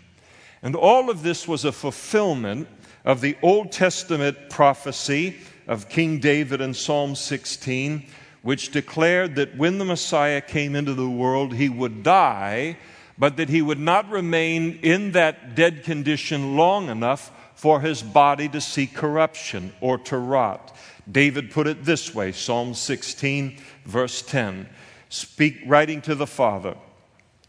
And 0.64 0.74
all 0.78 1.10
of 1.10 1.22
this 1.22 1.46
was 1.46 1.66
a 1.66 1.74
fulfillment 1.74 2.70
of 3.04 3.20
the 3.20 3.36
Old 3.42 3.74
Testament 3.74 4.38
prophecy 4.50 5.36
of 5.68 5.90
King 5.90 6.20
David 6.20 6.62
in 6.62 6.74
Psalm 6.74 7.14
16, 7.14 8.06
which 8.42 8.72
declared 8.72 9.36
that 9.36 9.58
when 9.58 9.80
the 9.80 9.84
Messiah 9.84 10.40
came 10.40 10.78
into 10.78 10.94
the 10.94 11.10
world, 11.10 11.54
he 11.54 11.68
would 11.68 12.04
die 12.04 12.78
but 13.18 13.38
that 13.38 13.50
he 13.50 13.62
would 13.62 13.80
not 13.80 14.10
remain 14.10 14.80
in 14.82 15.12
that 15.14 15.56
dead 15.56 15.84
condition 15.84 16.56
long 16.56 16.90
enough 16.90 17.32
for 17.56 17.82
his 17.82 18.02
body 18.02 18.50
to 18.50 18.60
see 18.60 18.86
corruption 18.86 19.74
or 19.80 19.98
to 19.98 20.18
rot. 20.18 20.76
David 21.10 21.52
put 21.52 21.68
it 21.68 21.86
this 21.86 22.14
way 22.14 22.32
Psalm 22.32 22.74
16, 22.74 23.58
verse 23.86 24.22
10, 24.22 24.68
speak, 25.10 25.62
writing 25.66 26.02
to 26.02 26.16
the 26.16 26.28
Father, 26.28 26.76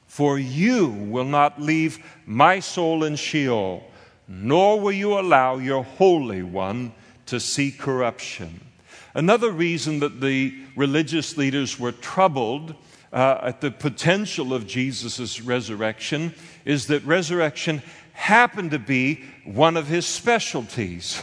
For 0.06 0.38
you 0.38 0.88
will 0.88 1.24
not 1.24 1.60
leave 1.60 2.04
my 2.24 2.60
soul 2.60 3.02
in 3.02 3.16
Sheol, 3.16 3.82
nor 4.28 4.78
will 4.80 4.92
you 4.92 5.18
allow 5.18 5.56
your 5.56 5.82
Holy 5.82 6.42
One 6.42 6.92
to 7.26 7.40
see 7.40 7.72
corruption. 7.72 8.60
Another 9.14 9.50
reason 9.50 10.00
that 10.00 10.20
the 10.20 10.54
religious 10.76 11.36
leaders 11.36 11.80
were 11.80 11.92
troubled 11.92 12.74
uh, 13.16 13.40
at 13.44 13.62
the 13.62 13.70
potential 13.70 14.52
of 14.52 14.66
Jesus' 14.66 15.40
resurrection 15.40 16.34
is 16.66 16.88
that 16.88 17.02
resurrection 17.06 17.82
happened 18.12 18.72
to 18.72 18.78
be 18.78 19.24
one 19.46 19.78
of 19.78 19.86
his 19.86 20.04
specialties. 20.04 21.22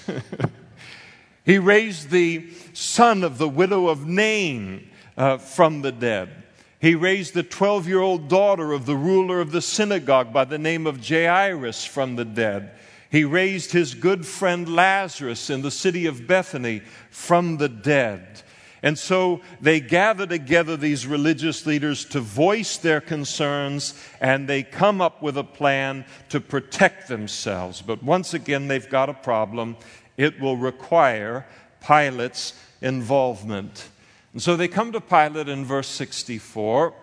he 1.45 1.59
raised 1.59 2.09
the 2.09 2.49
son 2.73 3.23
of 3.23 3.37
the 3.37 3.47
widow 3.47 3.89
of 3.89 4.07
Nain 4.07 4.89
uh, 5.15 5.37
from 5.37 5.83
the 5.83 5.91
dead. 5.91 6.43
He 6.79 6.95
raised 6.95 7.35
the 7.35 7.43
12 7.43 7.87
year 7.87 8.01
old 8.01 8.27
daughter 8.27 8.73
of 8.73 8.87
the 8.87 8.97
ruler 8.97 9.39
of 9.39 9.51
the 9.51 9.61
synagogue 9.61 10.33
by 10.33 10.45
the 10.45 10.57
name 10.57 10.87
of 10.87 11.07
Jairus 11.07 11.85
from 11.85 12.15
the 12.15 12.25
dead. 12.25 12.71
He 13.11 13.23
raised 13.23 13.71
his 13.71 13.93
good 13.93 14.25
friend 14.25 14.67
Lazarus 14.67 15.51
in 15.51 15.61
the 15.61 15.69
city 15.69 16.07
of 16.07 16.25
Bethany 16.25 16.81
from 17.11 17.57
the 17.57 17.69
dead. 17.69 18.41
And 18.83 18.99
so 18.99 19.39
they 19.61 19.79
gather 19.79 20.27
together, 20.27 20.75
these 20.75 21.07
religious 21.07 21.65
leaders, 21.65 22.03
to 22.05 22.19
voice 22.19 22.75
their 22.77 22.99
concerns, 22.99 23.93
and 24.19 24.47
they 24.47 24.61
come 24.61 24.99
up 24.99 25.21
with 25.21 25.37
a 25.37 25.43
plan 25.43 26.03
to 26.29 26.41
protect 26.41 27.07
themselves. 27.07 27.81
But 27.81 28.03
once 28.03 28.33
again, 28.33 28.67
they've 28.67 28.89
got 28.89 29.09
a 29.09 29.13
problem. 29.13 29.77
It 30.17 30.39
will 30.41 30.57
require 30.57 31.47
Pilate's 31.81 32.53
involvement. 32.81 33.87
And 34.33 34.41
so 34.41 34.57
they 34.57 34.67
come 34.67 34.91
to 34.91 34.99
Pilate 34.99 35.47
in 35.47 35.63
verse 35.63 35.87
64, 35.87 36.93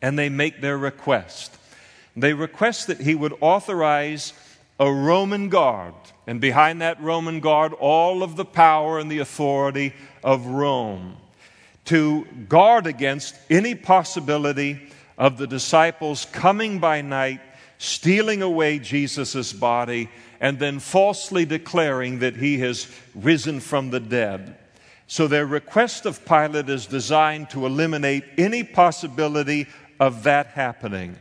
and 0.00 0.18
they 0.18 0.30
make 0.30 0.62
their 0.62 0.78
request. 0.78 1.58
They 2.16 2.32
request 2.32 2.86
that 2.86 3.00
he 3.00 3.14
would 3.14 3.34
authorize 3.42 4.32
a 4.80 4.90
Roman 4.90 5.50
guard, 5.50 5.94
and 6.26 6.40
behind 6.40 6.80
that 6.80 7.00
Roman 7.00 7.40
guard, 7.40 7.72
all 7.74 8.22
of 8.22 8.36
the 8.36 8.44
power 8.44 8.98
and 8.98 9.10
the 9.10 9.18
authority 9.18 9.92
of 10.24 10.46
Rome 10.46 11.16
to 11.84 12.24
guard 12.48 12.86
against 12.86 13.36
any 13.50 13.74
possibility 13.74 14.80
of 15.18 15.36
the 15.36 15.46
disciples 15.46 16.24
coming 16.32 16.78
by 16.78 17.02
night, 17.02 17.40
stealing 17.78 18.42
away 18.42 18.78
Jesus' 18.78 19.52
body, 19.52 20.08
and 20.40 20.58
then 20.58 20.80
falsely 20.80 21.44
declaring 21.44 22.18
that 22.20 22.36
he 22.36 22.58
has 22.58 22.88
risen 23.14 23.60
from 23.60 23.90
the 23.90 24.00
dead. 24.00 24.56
So 25.06 25.28
their 25.28 25.46
request 25.46 26.06
of 26.06 26.24
Pilate 26.24 26.68
is 26.68 26.86
designed 26.86 27.50
to 27.50 27.66
eliminate 27.66 28.24
any 28.38 28.64
possibility 28.64 29.66
of 30.00 30.22
that 30.24 30.48
happening. 30.48 31.16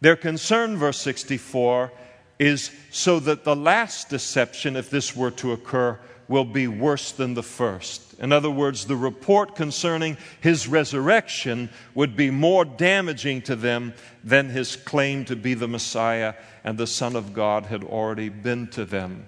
Their 0.00 0.16
concern, 0.16 0.76
verse 0.76 1.00
64, 1.00 1.90
is 2.38 2.70
so 2.90 3.18
that 3.20 3.44
the 3.44 3.56
last 3.56 4.08
deception, 4.08 4.76
if 4.76 4.90
this 4.90 5.16
were 5.16 5.30
to 5.32 5.52
occur, 5.52 5.98
will 6.28 6.44
be 6.44 6.66
worse 6.66 7.12
than 7.12 7.34
the 7.34 7.42
first. 7.42 8.14
In 8.18 8.32
other 8.32 8.50
words, 8.50 8.86
the 8.86 8.96
report 8.96 9.54
concerning 9.54 10.16
his 10.40 10.66
resurrection 10.68 11.68
would 11.94 12.16
be 12.16 12.30
more 12.30 12.64
damaging 12.64 13.42
to 13.42 13.56
them 13.56 13.94
than 14.22 14.48
his 14.48 14.76
claim 14.76 15.24
to 15.26 15.36
be 15.36 15.54
the 15.54 15.68
Messiah 15.68 16.34
and 16.62 16.78
the 16.78 16.86
Son 16.86 17.16
of 17.16 17.34
God 17.34 17.66
had 17.66 17.84
already 17.84 18.28
been 18.28 18.68
to 18.68 18.84
them. 18.84 19.26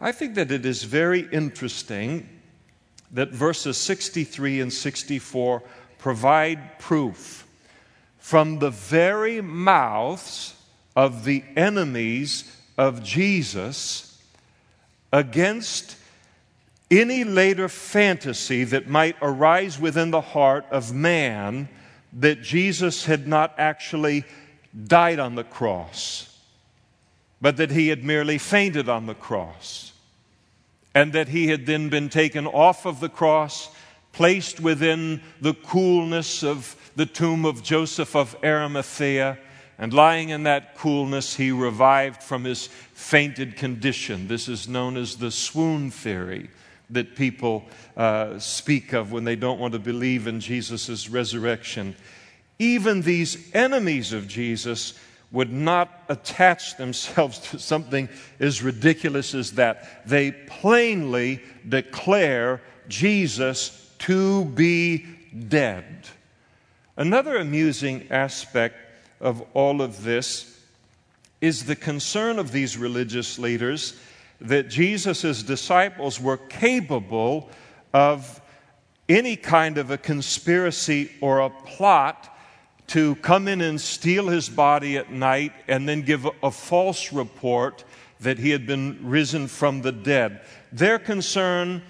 I 0.00 0.12
think 0.12 0.34
that 0.34 0.50
it 0.50 0.66
is 0.66 0.82
very 0.82 1.28
interesting 1.32 2.28
that 3.12 3.30
verses 3.30 3.76
63 3.78 4.60
and 4.60 4.72
64 4.72 5.62
provide 5.98 6.78
proof 6.78 7.46
from 8.18 8.58
the 8.58 8.70
very 8.70 9.40
mouths 9.40 10.54
of 10.96 11.24
the 11.24 11.44
enemies 11.56 12.50
of 12.76 13.02
Jesus 13.02 14.22
against 15.12 15.96
any 17.00 17.24
later 17.24 17.68
fantasy 17.68 18.64
that 18.64 18.88
might 18.88 19.16
arise 19.22 19.78
within 19.78 20.10
the 20.10 20.20
heart 20.20 20.66
of 20.70 20.92
man 20.92 21.68
that 22.12 22.42
Jesus 22.42 23.04
had 23.04 23.26
not 23.26 23.54
actually 23.58 24.24
died 24.86 25.18
on 25.18 25.34
the 25.34 25.44
cross, 25.44 26.38
but 27.40 27.56
that 27.56 27.70
he 27.70 27.88
had 27.88 28.04
merely 28.04 28.38
fainted 28.38 28.88
on 28.88 29.06
the 29.06 29.14
cross, 29.14 29.92
and 30.94 31.12
that 31.12 31.28
he 31.28 31.48
had 31.48 31.66
then 31.66 31.88
been 31.88 32.08
taken 32.08 32.46
off 32.46 32.86
of 32.86 33.00
the 33.00 33.08
cross, 33.08 33.70
placed 34.12 34.60
within 34.60 35.20
the 35.40 35.54
coolness 35.54 36.42
of 36.44 36.76
the 36.96 37.06
tomb 37.06 37.44
of 37.44 37.62
Joseph 37.62 38.14
of 38.14 38.36
Arimathea 38.44 39.38
and 39.78 39.92
lying 39.92 40.28
in 40.28 40.44
that 40.44 40.76
coolness, 40.76 41.34
he 41.34 41.50
revived 41.50 42.22
from 42.22 42.44
his 42.44 42.68
fainted 42.68 43.56
condition. 43.56 44.28
This 44.28 44.48
is 44.48 44.68
known 44.68 44.96
as 44.96 45.16
the 45.16 45.32
swoon 45.32 45.90
theory 45.90 46.48
that 46.90 47.16
people 47.16 47.64
uh, 47.96 48.38
speak 48.38 48.92
of 48.92 49.12
when 49.12 49.24
they 49.24 49.36
don't 49.36 49.58
want 49.58 49.72
to 49.72 49.78
believe 49.78 50.26
in 50.26 50.40
Jesus' 50.40 51.08
resurrection. 51.08 51.96
Even 52.58 53.02
these 53.02 53.52
enemies 53.54 54.12
of 54.12 54.28
Jesus 54.28 54.98
would 55.32 55.52
not 55.52 56.04
attach 56.08 56.76
themselves 56.76 57.38
to 57.50 57.58
something 57.58 58.08
as 58.38 58.62
ridiculous 58.62 59.34
as 59.34 59.52
that. 59.52 60.06
They 60.06 60.30
plainly 60.30 61.42
declare 61.68 62.62
Jesus 62.88 63.92
to 64.00 64.44
be 64.44 65.06
dead. 65.48 65.84
Another 66.96 67.36
amusing 67.36 68.06
aspect 68.10 68.76
of 69.20 69.42
all 69.54 69.82
of 69.82 70.04
this 70.04 70.60
is 71.40 71.64
the 71.64 71.76
concern 71.76 72.38
of 72.38 72.52
these 72.52 72.76
religious 72.76 73.38
leaders 73.38 73.98
that 74.44 74.68
Jesus' 74.68 75.42
disciples 75.42 76.20
were 76.20 76.36
capable 76.36 77.50
of 77.92 78.40
any 79.08 79.36
kind 79.36 79.78
of 79.78 79.90
a 79.90 79.98
conspiracy 79.98 81.10
or 81.20 81.40
a 81.40 81.50
plot 81.50 82.30
to 82.86 83.14
come 83.16 83.48
in 83.48 83.60
and 83.60 83.80
steal 83.80 84.28
his 84.28 84.48
body 84.48 84.96
at 84.96 85.10
night 85.10 85.52
and 85.68 85.88
then 85.88 86.02
give 86.02 86.28
a 86.42 86.50
false 86.50 87.12
report 87.12 87.84
that 88.20 88.38
he 88.38 88.50
had 88.50 88.66
been 88.66 88.98
risen 89.02 89.48
from 89.48 89.82
the 89.82 89.92
dead. 89.92 90.40
Their 90.72 90.98
concern 90.98 91.82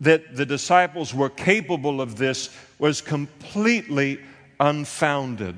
that 0.00 0.34
the 0.34 0.46
disciples 0.46 1.14
were 1.14 1.28
capable 1.28 2.00
of 2.00 2.16
this 2.16 2.50
was 2.78 3.00
completely 3.00 4.20
unfounded. 4.58 5.56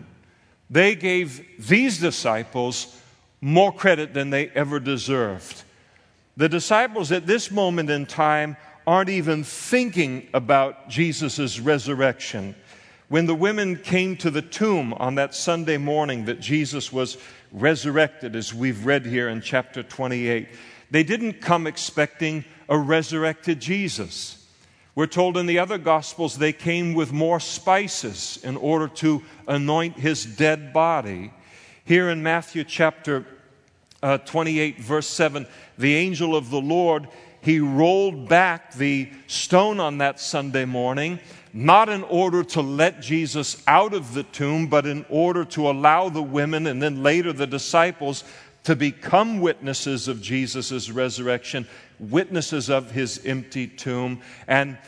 They 0.69 0.95
gave 0.95 1.69
these 1.69 1.99
disciples 1.99 2.99
more 3.41 3.73
credit 3.73 4.15
than 4.15 4.31
they 4.31 4.49
ever 4.49 4.81
deserved. 4.81 5.65
The 6.37 6.49
disciples 6.49 7.13
at 7.13 7.27
this 7.27 7.51
moment 7.51 7.91
in 7.91 8.07
time 8.07 8.57
aren't 8.87 9.11
even 9.11 9.45
thinking 9.45 10.29
about 10.33 10.89
Jesus' 10.89 11.61
resurrection. 11.61 12.55
When 13.09 13.27
the 13.27 13.35
women 13.35 13.77
came 13.77 14.17
to 14.19 14.31
the 14.31 14.41
tomb 14.41 14.95
on 14.95 15.17
that 15.17 15.35
Sunday 15.35 15.77
morning 15.77 16.25
that 16.25 16.41
Jesus 16.41 16.91
was 16.91 17.19
resurrected, 17.53 18.35
as 18.35 18.55
we've 18.55 18.87
read 18.87 19.05
here 19.05 19.29
in 19.29 19.43
chapter 19.43 19.83
28, 19.83 20.49
they 20.91 21.03
didn't 21.03 21.43
come 21.43 21.67
expecting 21.67 22.45
a 22.69 22.79
resurrected 22.79 23.61
Jesus. 23.61 24.47
We're 24.95 25.07
told 25.07 25.37
in 25.37 25.47
the 25.47 25.59
other 25.59 25.79
Gospels 25.79 26.39
they 26.39 26.53
came 26.53 26.95
with 26.95 27.13
more 27.13 27.41
spices 27.41 28.39
in 28.43 28.57
order 28.57 28.89
to 28.89 29.23
anoint 29.47 29.99
his 29.99 30.25
dead 30.25 30.73
body. 30.73 31.33
Here 31.85 32.09
in 32.09 32.23
Matthew 32.23 32.65
chapter 32.65 33.27
uh, 34.03 34.19
28, 34.19 34.81
verse 34.81 35.07
7, 35.07 35.47
the 35.79 35.95
angel 35.95 36.35
of 36.35 36.51
the 36.51 36.61
Lord, 36.61 37.09
he 37.41 37.61
rolled 37.61 38.29
back 38.29 38.75
the 38.75 39.11
stone 39.27 39.81
on 39.81 39.99
that 39.99 40.21
Sunday 40.21 40.65
morning, 40.65 41.19
not 41.53 41.89
in 41.89 42.03
order 42.05 42.45
to 42.45 42.63
let 42.63 43.01
Jesus 43.01 43.63
out 43.67 43.95
of 43.95 44.15
the 44.15 44.23
tomb, 44.23 44.69
but 44.69 44.87
in 44.87 45.05
order 45.09 45.45
to 45.47 45.69
allow 45.69 46.09
the 46.09 46.23
women 46.23 46.67
and 46.67 46.83
then 46.83 47.03
later 47.03 47.33
the 47.33 47.47
disciples 47.47 48.25
to 48.65 48.77
become 48.77 49.41
witnesses 49.41 50.09
of 50.09 50.23
Jesus' 50.23 50.89
resurrection, 50.89 51.67
witnesses 51.99 52.71
of 52.71 52.93
his 52.93 53.21
empty 53.25 53.67
tomb. 53.67 54.21
And 54.47 54.79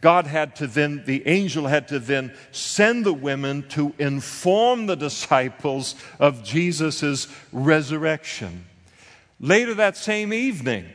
God 0.00 0.26
had 0.26 0.56
to 0.56 0.66
then, 0.66 1.02
the 1.06 1.26
angel 1.26 1.66
had 1.66 1.88
to 1.88 1.98
then 1.98 2.32
send 2.52 3.06
the 3.06 3.14
women 3.14 3.66
to 3.70 3.94
inform 3.98 4.86
the 4.86 4.96
disciples 4.96 5.94
of 6.18 6.44
Jesus' 6.44 7.26
resurrection. 7.52 8.66
Later 9.40 9.74
that 9.74 9.96
same 9.96 10.32
evening, 10.32 10.86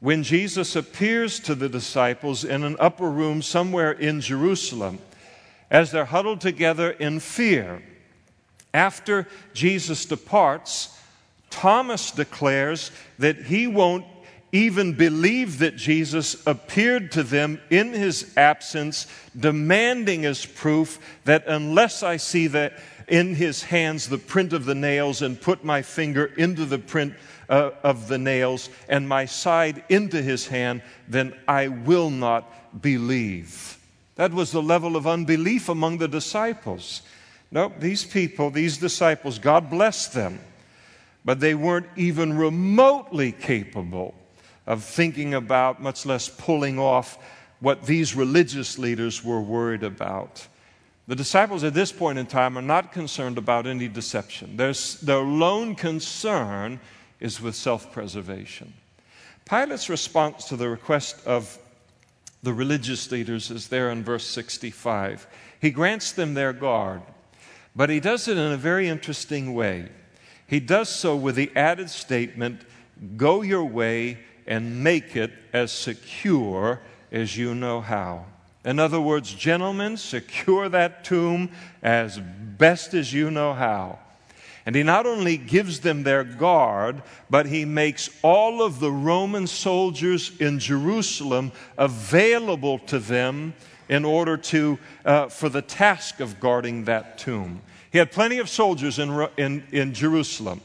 when 0.00 0.22
Jesus 0.22 0.76
appears 0.76 1.40
to 1.40 1.54
the 1.54 1.68
disciples 1.68 2.44
in 2.44 2.62
an 2.64 2.76
upper 2.78 3.10
room 3.10 3.42
somewhere 3.42 3.92
in 3.92 4.20
Jerusalem, 4.20 4.98
as 5.70 5.90
they're 5.90 6.04
huddled 6.04 6.40
together 6.40 6.90
in 6.90 7.20
fear, 7.20 7.82
after 8.72 9.26
Jesus 9.54 10.04
departs, 10.04 10.96
Thomas 11.50 12.10
declares 12.10 12.90
that 13.18 13.46
he 13.46 13.66
won't 13.66 14.04
even 14.52 14.94
believe 14.94 15.58
that 15.58 15.76
Jesus 15.76 16.46
appeared 16.46 17.12
to 17.12 17.22
them 17.22 17.60
in 17.70 17.92
his 17.92 18.32
absence, 18.36 19.06
demanding 19.38 20.24
as 20.24 20.46
proof 20.46 20.98
that 21.24 21.46
unless 21.46 22.02
I 22.02 22.16
see 22.16 22.46
the, 22.46 22.72
in 23.06 23.34
his 23.34 23.62
hands 23.62 24.08
the 24.08 24.18
print 24.18 24.52
of 24.52 24.64
the 24.64 24.74
nails 24.74 25.22
and 25.22 25.40
put 25.40 25.64
my 25.64 25.82
finger 25.82 26.26
into 26.36 26.64
the 26.64 26.78
print 26.78 27.14
uh, 27.48 27.70
of 27.82 28.08
the 28.08 28.18
nails 28.18 28.70
and 28.88 29.08
my 29.08 29.24
side 29.24 29.82
into 29.88 30.22
his 30.22 30.46
hand, 30.46 30.82
then 31.08 31.34
I 31.46 31.68
will 31.68 32.10
not 32.10 32.82
believe. 32.82 33.78
That 34.16 34.32
was 34.32 34.50
the 34.50 34.62
level 34.62 34.96
of 34.96 35.06
unbelief 35.06 35.68
among 35.68 35.98
the 35.98 36.08
disciples. 36.08 37.02
No, 37.50 37.72
these 37.78 38.04
people, 38.04 38.50
these 38.50 38.78
disciples, 38.78 39.38
God 39.38 39.70
bless 39.70 40.08
them 40.08 40.40
but 41.28 41.40
they 41.40 41.54
weren't 41.54 41.88
even 41.94 42.38
remotely 42.38 43.32
capable 43.32 44.14
of 44.68 44.84
thinking 44.84 45.32
about, 45.32 45.82
much 45.82 46.04
less 46.04 46.28
pulling 46.28 46.78
off, 46.78 47.18
what 47.58 47.86
these 47.86 48.14
religious 48.14 48.78
leaders 48.78 49.24
were 49.24 49.40
worried 49.40 49.82
about. 49.82 50.46
The 51.08 51.16
disciples 51.16 51.64
at 51.64 51.72
this 51.72 51.90
point 51.90 52.18
in 52.18 52.26
time 52.26 52.58
are 52.58 52.62
not 52.62 52.92
concerned 52.92 53.38
about 53.38 53.66
any 53.66 53.88
deception. 53.88 54.58
Their, 54.58 54.74
their 55.02 55.22
lone 55.22 55.74
concern 55.74 56.80
is 57.18 57.40
with 57.40 57.54
self 57.56 57.90
preservation. 57.90 58.74
Pilate's 59.46 59.88
response 59.88 60.44
to 60.48 60.56
the 60.56 60.68
request 60.68 61.26
of 61.26 61.58
the 62.42 62.52
religious 62.52 63.10
leaders 63.10 63.50
is 63.50 63.68
there 63.68 63.90
in 63.90 64.04
verse 64.04 64.26
65. 64.26 65.26
He 65.62 65.70
grants 65.70 66.12
them 66.12 66.34
their 66.34 66.52
guard, 66.52 67.00
but 67.74 67.88
he 67.88 68.00
does 68.00 68.28
it 68.28 68.36
in 68.36 68.52
a 68.52 68.58
very 68.58 68.86
interesting 68.86 69.54
way. 69.54 69.88
He 70.46 70.60
does 70.60 70.90
so 70.90 71.16
with 71.16 71.36
the 71.36 71.50
added 71.56 71.88
statement 71.88 72.60
go 73.16 73.40
your 73.40 73.64
way 73.64 74.18
and 74.48 74.82
make 74.82 75.14
it 75.14 75.30
as 75.52 75.70
secure 75.70 76.80
as 77.12 77.36
you 77.36 77.54
know 77.54 77.80
how. 77.80 78.24
In 78.64 78.78
other 78.78 79.00
words, 79.00 79.32
gentlemen, 79.32 79.96
secure 79.96 80.68
that 80.70 81.04
tomb 81.04 81.50
as 81.82 82.18
best 82.18 82.94
as 82.94 83.12
you 83.12 83.30
know 83.30 83.52
how. 83.52 83.98
And 84.66 84.74
he 84.74 84.82
not 84.82 85.06
only 85.06 85.36
gives 85.36 85.80
them 85.80 86.02
their 86.02 86.24
guard, 86.24 87.02
but 87.30 87.46
he 87.46 87.64
makes 87.64 88.10
all 88.22 88.62
of 88.62 88.80
the 88.80 88.90
Roman 88.90 89.46
soldiers 89.46 90.32
in 90.40 90.58
Jerusalem 90.58 91.52
available 91.76 92.78
to 92.80 92.98
them 92.98 93.54
in 93.88 94.04
order 94.04 94.36
to, 94.36 94.78
uh, 95.04 95.28
for 95.28 95.48
the 95.48 95.62
task 95.62 96.20
of 96.20 96.40
guarding 96.40 96.84
that 96.84 97.16
tomb. 97.16 97.62
He 97.90 97.98
had 97.98 98.12
plenty 98.12 98.38
of 98.38 98.48
soldiers 98.48 98.98
in, 98.98 99.28
in, 99.38 99.64
in 99.72 99.94
Jerusalem. 99.94 100.60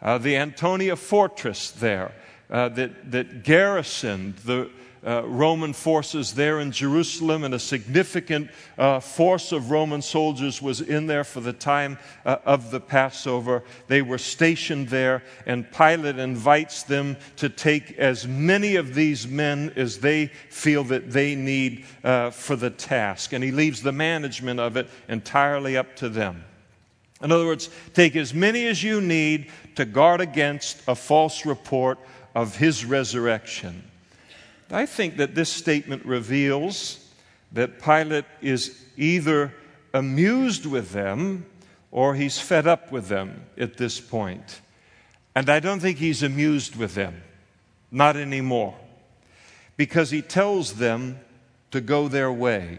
Uh, 0.00 0.18
the 0.18 0.36
Antonia 0.36 0.96
fortress 0.96 1.70
there 1.70 2.12
uh, 2.54 2.68
that, 2.68 3.10
that 3.10 3.42
garrisoned 3.42 4.36
the 4.44 4.70
uh, 5.04 5.22
Roman 5.26 5.72
forces 5.72 6.34
there 6.34 6.60
in 6.60 6.70
Jerusalem, 6.70 7.42
and 7.42 7.52
a 7.52 7.58
significant 7.58 8.48
uh, 8.78 9.00
force 9.00 9.50
of 9.50 9.72
Roman 9.72 10.00
soldiers 10.00 10.62
was 10.62 10.80
in 10.80 11.08
there 11.08 11.24
for 11.24 11.40
the 11.40 11.52
time 11.52 11.98
uh, 12.24 12.36
of 12.46 12.70
the 12.70 12.78
Passover. 12.78 13.64
They 13.88 14.02
were 14.02 14.18
stationed 14.18 14.88
there, 14.88 15.24
and 15.46 15.70
Pilate 15.72 16.18
invites 16.18 16.84
them 16.84 17.16
to 17.36 17.48
take 17.48 17.98
as 17.98 18.28
many 18.28 18.76
of 18.76 18.94
these 18.94 19.26
men 19.26 19.72
as 19.74 19.98
they 19.98 20.26
feel 20.48 20.84
that 20.84 21.10
they 21.10 21.34
need 21.34 21.84
uh, 22.04 22.30
for 22.30 22.54
the 22.54 22.70
task. 22.70 23.32
And 23.32 23.42
he 23.42 23.50
leaves 23.50 23.82
the 23.82 23.92
management 23.92 24.60
of 24.60 24.76
it 24.76 24.88
entirely 25.08 25.76
up 25.76 25.96
to 25.96 26.08
them. 26.08 26.44
In 27.20 27.32
other 27.32 27.46
words, 27.46 27.68
take 27.94 28.14
as 28.14 28.32
many 28.32 28.66
as 28.68 28.82
you 28.82 29.00
need 29.00 29.50
to 29.74 29.84
guard 29.84 30.20
against 30.20 30.82
a 30.86 30.94
false 30.94 31.44
report 31.44 31.98
of 32.34 32.56
his 32.56 32.84
resurrection. 32.84 33.84
I 34.70 34.86
think 34.86 35.18
that 35.18 35.34
this 35.34 35.50
statement 35.50 36.04
reveals 36.04 37.06
that 37.52 37.80
Pilate 37.80 38.24
is 38.42 38.84
either 38.96 39.54
amused 39.92 40.66
with 40.66 40.90
them 40.92 41.46
or 41.92 42.16
he's 42.16 42.40
fed 42.40 42.66
up 42.66 42.90
with 42.90 43.06
them 43.06 43.46
at 43.56 43.76
this 43.76 44.00
point. 44.00 44.60
And 45.36 45.48
I 45.48 45.60
don't 45.60 45.80
think 45.80 45.98
he's 45.98 46.22
amused 46.22 46.74
with 46.74 46.94
them, 46.94 47.22
not 47.90 48.16
anymore, 48.16 48.74
because 49.76 50.10
he 50.10 50.22
tells 50.22 50.74
them 50.74 51.20
to 51.70 51.80
go 51.80 52.08
their 52.08 52.32
way. 52.32 52.78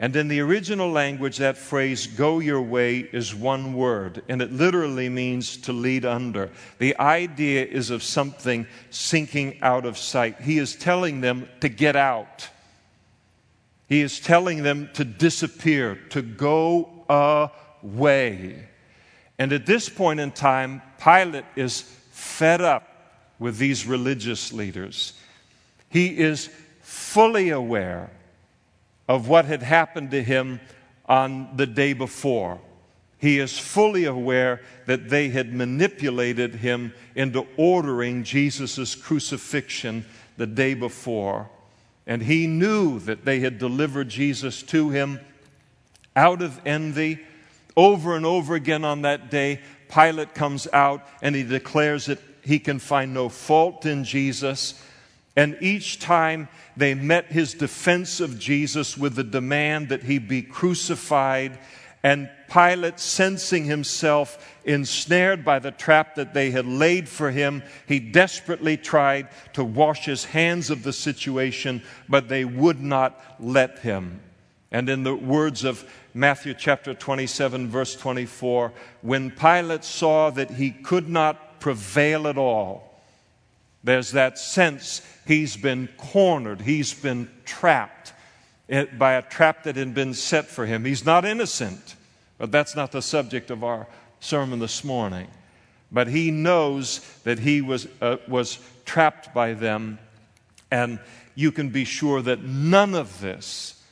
And 0.00 0.14
in 0.14 0.28
the 0.28 0.40
original 0.40 0.90
language, 0.90 1.38
that 1.38 1.58
phrase, 1.58 2.06
go 2.06 2.38
your 2.38 2.62
way, 2.62 2.98
is 2.98 3.34
one 3.34 3.74
word, 3.74 4.22
and 4.28 4.40
it 4.40 4.52
literally 4.52 5.08
means 5.08 5.56
to 5.58 5.72
lead 5.72 6.04
under. 6.04 6.50
The 6.78 6.96
idea 6.98 7.66
is 7.66 7.90
of 7.90 8.04
something 8.04 8.68
sinking 8.90 9.58
out 9.60 9.84
of 9.84 9.98
sight. 9.98 10.40
He 10.40 10.58
is 10.58 10.76
telling 10.76 11.20
them 11.20 11.48
to 11.60 11.68
get 11.68 11.96
out. 11.96 12.48
He 13.88 14.00
is 14.02 14.20
telling 14.20 14.62
them 14.62 14.88
to 14.94 15.04
disappear, 15.04 15.96
to 16.10 16.22
go 16.22 17.04
away. 17.82 18.68
And 19.36 19.52
at 19.52 19.66
this 19.66 19.88
point 19.88 20.20
in 20.20 20.30
time, 20.30 20.80
Pilate 21.02 21.44
is 21.56 21.82
fed 22.12 22.60
up 22.60 22.84
with 23.40 23.58
these 23.58 23.84
religious 23.84 24.52
leaders. 24.52 25.14
He 25.88 26.18
is 26.18 26.50
fully 26.82 27.50
aware 27.50 28.10
of 29.08 29.28
what 29.28 29.46
had 29.46 29.62
happened 29.62 30.10
to 30.10 30.22
him 30.22 30.60
on 31.06 31.56
the 31.56 31.66
day 31.66 31.94
before. 31.94 32.60
He 33.18 33.40
is 33.40 33.58
fully 33.58 34.04
aware 34.04 34.60
that 34.86 35.08
they 35.08 35.30
had 35.30 35.52
manipulated 35.52 36.56
him 36.56 36.92
into 37.16 37.46
ordering 37.56 38.22
Jesus' 38.22 38.94
crucifixion 38.94 40.04
the 40.36 40.46
day 40.46 40.74
before. 40.74 41.50
And 42.06 42.22
he 42.22 42.46
knew 42.46 43.00
that 43.00 43.24
they 43.24 43.40
had 43.40 43.58
delivered 43.58 44.08
Jesus 44.08 44.62
to 44.64 44.90
him 44.90 45.20
out 46.14 46.42
of 46.42 46.60
envy. 46.64 47.18
Over 47.76 48.16
and 48.16 48.24
over 48.24 48.54
again 48.54 48.84
on 48.84 49.02
that 49.02 49.30
day, 49.30 49.60
Pilate 49.92 50.34
comes 50.34 50.68
out 50.72 51.06
and 51.22 51.34
he 51.34 51.42
declares 51.42 52.06
that 52.06 52.18
he 52.42 52.58
can 52.58 52.78
find 52.78 53.12
no 53.12 53.28
fault 53.28 53.84
in 53.84 54.04
Jesus. 54.04 54.80
And 55.38 55.56
each 55.60 56.00
time 56.00 56.48
they 56.76 56.94
met 56.94 57.26
his 57.26 57.54
defense 57.54 58.18
of 58.18 58.40
Jesus 58.40 58.98
with 58.98 59.14
the 59.14 59.22
demand 59.22 59.90
that 59.90 60.02
he 60.02 60.18
be 60.18 60.42
crucified. 60.42 61.60
And 62.02 62.28
Pilate, 62.52 62.98
sensing 62.98 63.64
himself 63.64 64.52
ensnared 64.64 65.44
by 65.44 65.60
the 65.60 65.70
trap 65.70 66.16
that 66.16 66.34
they 66.34 66.50
had 66.50 66.66
laid 66.66 67.08
for 67.08 67.30
him, 67.30 67.62
he 67.86 68.00
desperately 68.00 68.76
tried 68.76 69.28
to 69.52 69.62
wash 69.62 70.06
his 70.06 70.24
hands 70.24 70.70
of 70.70 70.82
the 70.82 70.92
situation, 70.92 71.84
but 72.08 72.28
they 72.28 72.44
would 72.44 72.82
not 72.82 73.22
let 73.38 73.78
him. 73.78 74.20
And 74.72 74.88
in 74.88 75.04
the 75.04 75.14
words 75.14 75.62
of 75.62 75.88
Matthew 76.14 76.52
chapter 76.52 76.94
27, 76.94 77.68
verse 77.68 77.94
24, 77.94 78.72
when 79.02 79.30
Pilate 79.30 79.84
saw 79.84 80.30
that 80.30 80.50
he 80.50 80.72
could 80.72 81.08
not 81.08 81.60
prevail 81.60 82.26
at 82.26 82.38
all, 82.38 82.87
there's 83.84 84.12
that 84.12 84.38
sense 84.38 85.02
he's 85.26 85.56
been 85.56 85.88
cornered, 85.96 86.60
he's 86.62 86.94
been 86.94 87.30
trapped 87.44 88.12
by 88.98 89.14
a 89.14 89.22
trap 89.22 89.62
that 89.64 89.76
had 89.76 89.94
been 89.94 90.14
set 90.14 90.46
for 90.46 90.66
him. 90.66 90.84
He's 90.84 91.04
not 91.04 91.24
innocent, 91.24 91.96
but 92.36 92.52
that's 92.52 92.76
not 92.76 92.92
the 92.92 93.02
subject 93.02 93.50
of 93.50 93.64
our 93.64 93.86
sermon 94.20 94.58
this 94.58 94.84
morning. 94.84 95.28
But 95.90 96.08
he 96.08 96.30
knows 96.30 97.00
that 97.24 97.38
he 97.38 97.62
was, 97.62 97.88
uh, 98.02 98.18
was 98.28 98.58
trapped 98.84 99.32
by 99.32 99.54
them, 99.54 99.98
and 100.70 100.98
you 101.34 101.50
can 101.50 101.70
be 101.70 101.84
sure 101.84 102.20
that 102.20 102.42
none 102.42 102.94
of 102.94 103.20
this 103.20 103.82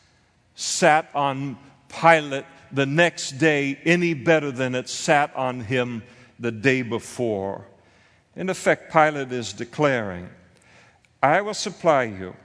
sat 0.57 1.09
on 1.15 1.57
Pilate 1.89 2.45
the 2.73 2.87
next 2.87 3.33
day 3.39 3.79
any 3.85 4.13
better 4.13 4.51
than 4.51 4.75
it 4.75 4.89
sat 4.89 5.35
on 5.37 5.61
him 5.61 6.03
the 6.39 6.51
day 6.51 6.83
before. 6.83 7.65
In 8.37 8.51
effect, 8.51 8.93
Pilate 8.93 9.33
is 9.33 9.55
declaring, 9.55 10.29
I 11.23 11.41
will 11.41 11.55
supply 11.55 12.05
you 12.05 12.37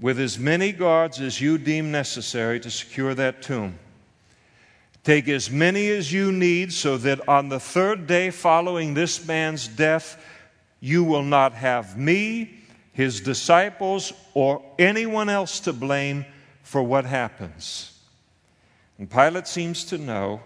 with 0.00 0.18
as 0.18 0.38
many 0.38 0.72
guards 0.72 1.20
as 1.20 1.40
you 1.40 1.58
deem 1.58 1.92
necessary 1.92 2.58
to 2.60 2.70
secure 2.70 3.14
that 3.14 3.42
tomb. 3.42 3.78
Take 5.04 5.28
as 5.28 5.50
many 5.50 5.88
as 5.90 6.12
you 6.12 6.32
need 6.32 6.72
so 6.72 6.96
that 6.98 7.28
on 7.28 7.50
the 7.50 7.60
third 7.60 8.06
day 8.06 8.30
following 8.30 8.94
this 8.94 9.26
man's 9.26 9.68
death, 9.68 10.16
you 10.80 11.04
will 11.04 11.22
not 11.22 11.52
have 11.52 11.98
me, 11.98 12.58
his 12.92 13.20
disciples, 13.20 14.12
or 14.32 14.64
anyone 14.78 15.28
else 15.28 15.60
to 15.60 15.72
blame 15.72 16.24
for 16.62 16.82
what 16.82 17.04
happens. 17.04 17.98
And 18.98 19.10
Pilate 19.10 19.46
seems 19.46 19.84
to 19.84 19.98
know 19.98 20.40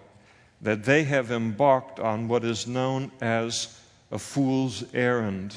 that 0.61 0.85
they 0.85 1.05
have 1.05 1.31
embarked 1.31 2.01
on 2.01 2.27
what 2.27 2.45
is 2.45 2.67
known 2.67 3.13
as 3.21 3.79
a 4.11 4.19
fool's 4.19 4.85
errand. 4.95 5.55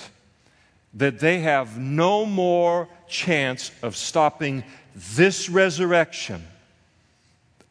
That 0.94 1.20
they 1.20 1.40
have 1.40 1.78
no 1.78 2.26
more 2.26 2.88
chance 3.08 3.72
of 3.84 3.96
stopping 3.96 4.64
this 4.96 5.50
resurrection, 5.50 6.46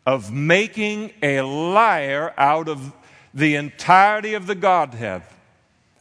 of 0.07 0.33
making 0.33 1.12
a 1.23 1.41
liar 1.41 2.33
out 2.37 2.69
of 2.69 2.93
the 3.35 3.57
entirety 3.57 4.35
of 4.35 4.47
the 4.47 4.55
Godhead, 4.55 5.23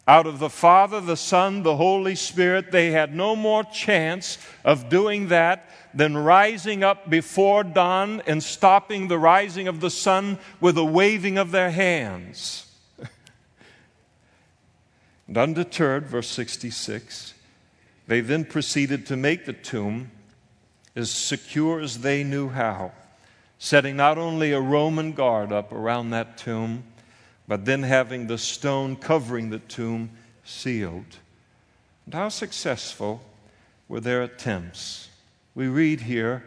out 0.07 0.27
of 0.27 0.39
the 0.39 0.49
Father, 0.49 1.01
the 1.01 1.17
Son, 1.17 1.63
the 1.63 1.75
Holy 1.75 2.15
Spirit. 2.15 2.71
They 2.71 2.91
had 2.91 3.15
no 3.15 3.35
more 3.35 3.63
chance 3.63 4.37
of 4.63 4.89
doing 4.89 5.27
that 5.29 5.69
than 5.93 6.15
rising 6.15 6.83
up 6.83 7.09
before 7.09 7.63
dawn 7.63 8.21
and 8.27 8.41
stopping 8.41 9.07
the 9.07 9.17
rising 9.17 9.67
of 9.67 9.79
the 9.79 9.89
sun 9.89 10.37
with 10.61 10.77
a 10.77 10.85
waving 10.85 11.37
of 11.37 11.51
their 11.51 11.71
hands. 11.71 12.66
And 15.27 15.37
undeterred, 15.37 16.07
verse 16.07 16.29
66, 16.29 17.33
they 18.07 18.21
then 18.21 18.45
proceeded 18.45 19.05
to 19.07 19.17
make 19.17 19.45
the 19.45 19.53
tomb 19.53 20.11
as 20.95 21.11
secure 21.11 21.81
as 21.81 21.99
they 21.99 22.23
knew 22.23 22.49
how, 22.49 22.91
setting 23.59 23.97
not 23.97 24.17
only 24.17 24.51
a 24.51 24.61
Roman 24.61 25.11
guard 25.11 25.51
up 25.51 25.71
around 25.71 26.11
that 26.11 26.37
tomb, 26.37 26.83
but 27.47 27.65
then 27.65 27.83
having 27.83 28.27
the 28.27 28.37
stone 28.37 28.95
covering 28.95 29.49
the 29.49 29.59
tomb 29.59 30.09
sealed. 30.43 31.17
And 32.05 32.13
how 32.13 32.29
successful 32.29 33.21
were 33.87 33.99
their 33.99 34.23
attempts? 34.23 35.09
We 35.55 35.67
read 35.67 36.01
here 36.01 36.43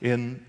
in 0.00 0.44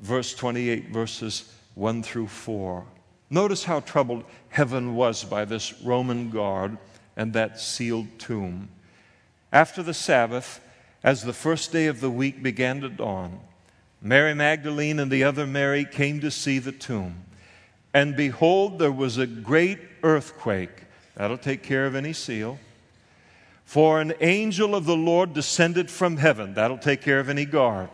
verse 0.00 0.34
28, 0.34 0.90
verses 0.90 1.50
1 1.74 2.02
through 2.02 2.26
4. 2.26 2.84
Notice 3.30 3.64
how 3.64 3.80
troubled 3.80 4.24
heaven 4.48 4.94
was 4.96 5.24
by 5.24 5.44
this 5.44 5.80
Roman 5.82 6.30
guard 6.30 6.76
and 7.20 7.34
that 7.34 7.60
sealed 7.60 8.06
tomb. 8.18 8.70
After 9.52 9.82
the 9.82 9.92
Sabbath, 9.92 10.58
as 11.04 11.22
the 11.22 11.34
first 11.34 11.70
day 11.70 11.86
of 11.86 12.00
the 12.00 12.10
week 12.10 12.42
began 12.42 12.80
to 12.80 12.88
dawn, 12.88 13.40
Mary 14.00 14.32
Magdalene 14.34 14.98
and 14.98 15.10
the 15.10 15.24
other 15.24 15.46
Mary 15.46 15.84
came 15.84 16.20
to 16.20 16.30
see 16.30 16.58
the 16.58 16.72
tomb. 16.72 17.26
And 17.92 18.16
behold, 18.16 18.78
there 18.78 18.90
was 18.90 19.18
a 19.18 19.26
great 19.26 19.80
earthquake. 20.02 20.84
That'll 21.14 21.36
take 21.36 21.62
care 21.62 21.84
of 21.84 21.94
any 21.94 22.14
seal. 22.14 22.58
For 23.66 24.00
an 24.00 24.14
angel 24.22 24.74
of 24.74 24.86
the 24.86 24.96
Lord 24.96 25.34
descended 25.34 25.90
from 25.90 26.16
heaven. 26.16 26.54
That'll 26.54 26.78
take 26.78 27.02
care 27.02 27.20
of 27.20 27.28
any 27.28 27.44
guard. 27.44 27.90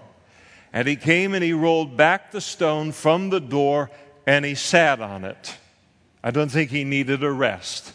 And 0.72 0.86
he 0.86 0.94
came 0.94 1.34
and 1.34 1.42
he 1.42 1.52
rolled 1.52 1.96
back 1.96 2.30
the 2.30 2.40
stone 2.40 2.92
from 2.92 3.30
the 3.30 3.40
door 3.40 3.90
and 4.24 4.44
he 4.44 4.54
sat 4.54 5.00
on 5.00 5.24
it. 5.24 5.56
I 6.22 6.30
don't 6.30 6.48
think 6.48 6.70
he 6.70 6.84
needed 6.84 7.24
a 7.24 7.32
rest. 7.32 7.92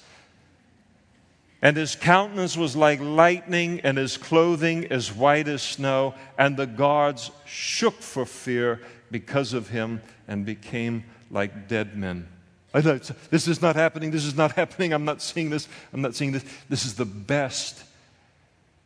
And 1.61 1.77
his 1.77 1.95
countenance 1.95 2.57
was 2.57 2.75
like 2.75 2.99
lightning, 2.99 3.81
and 3.81 3.97
his 3.97 4.17
clothing 4.17 4.91
as 4.91 5.13
white 5.13 5.47
as 5.47 5.61
snow. 5.61 6.15
And 6.37 6.57
the 6.57 6.65
guards 6.65 7.29
shook 7.45 8.01
for 8.01 8.25
fear 8.25 8.81
because 9.11 9.53
of 9.53 9.69
him 9.69 10.01
and 10.27 10.45
became 10.45 11.03
like 11.29 11.67
dead 11.67 11.95
men. 11.95 12.27
This 12.73 13.47
is 13.47 13.61
not 13.61 13.75
happening. 13.75 14.11
This 14.11 14.25
is 14.25 14.35
not 14.35 14.51
happening. 14.55 14.93
I'm 14.93 15.05
not 15.05 15.21
seeing 15.21 15.49
this. 15.49 15.67
I'm 15.93 16.01
not 16.01 16.15
seeing 16.15 16.31
this. 16.31 16.45
This 16.69 16.85
is 16.85 16.95
the 16.95 17.05
best 17.05 17.83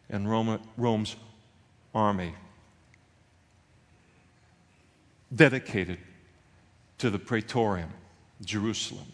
in 0.10 0.28
Rome, 0.28 0.60
Rome's 0.78 1.16
army, 1.94 2.34
dedicated 5.34 6.00
to 6.98 7.10
the 7.10 7.20
praetorium, 7.20 7.90
Jerusalem. 8.44 9.08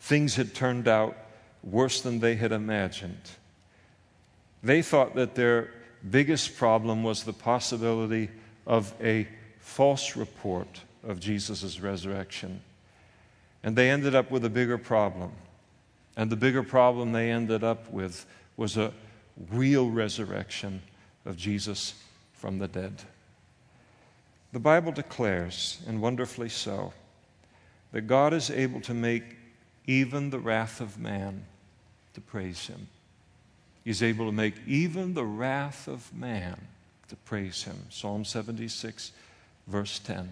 Things 0.00 0.36
had 0.36 0.54
turned 0.54 0.86
out 0.86 1.16
worse 1.66 2.00
than 2.00 2.20
they 2.20 2.36
had 2.36 2.52
imagined. 2.52 3.30
They 4.62 4.82
thought 4.82 5.14
that 5.16 5.34
their 5.34 5.70
biggest 6.08 6.56
problem 6.56 7.02
was 7.02 7.24
the 7.24 7.32
possibility 7.32 8.30
of 8.66 8.94
a 9.02 9.26
false 9.58 10.16
report 10.16 10.82
of 11.04 11.20
Jesus' 11.20 11.80
resurrection. 11.80 12.62
And 13.62 13.76
they 13.76 13.90
ended 13.90 14.14
up 14.14 14.30
with 14.30 14.44
a 14.44 14.50
bigger 14.50 14.78
problem. 14.78 15.32
And 16.16 16.30
the 16.30 16.36
bigger 16.36 16.62
problem 16.62 17.12
they 17.12 17.30
ended 17.30 17.64
up 17.64 17.90
with 17.90 18.26
was 18.56 18.76
a 18.76 18.92
real 19.50 19.90
resurrection 19.90 20.82
of 21.24 21.36
Jesus 21.36 21.94
from 22.32 22.58
the 22.58 22.68
dead. 22.68 23.02
The 24.52 24.60
Bible 24.60 24.92
declares, 24.92 25.82
and 25.86 26.00
wonderfully 26.00 26.48
so, 26.48 26.92
that 27.92 28.02
God 28.02 28.32
is 28.32 28.50
able 28.50 28.80
to 28.82 28.94
make 28.94 29.36
even 29.86 30.30
the 30.30 30.38
wrath 30.38 30.80
of 30.80 30.98
man 30.98 31.44
to 32.16 32.20
praise 32.22 32.66
him. 32.66 32.88
He's 33.84 34.02
able 34.02 34.24
to 34.24 34.32
make 34.32 34.54
even 34.66 35.12
the 35.12 35.26
wrath 35.26 35.86
of 35.86 36.12
man 36.14 36.56
to 37.08 37.16
praise 37.16 37.64
him. 37.64 37.76
Psalm 37.90 38.24
76, 38.24 39.12
verse 39.66 39.98
10. 39.98 40.30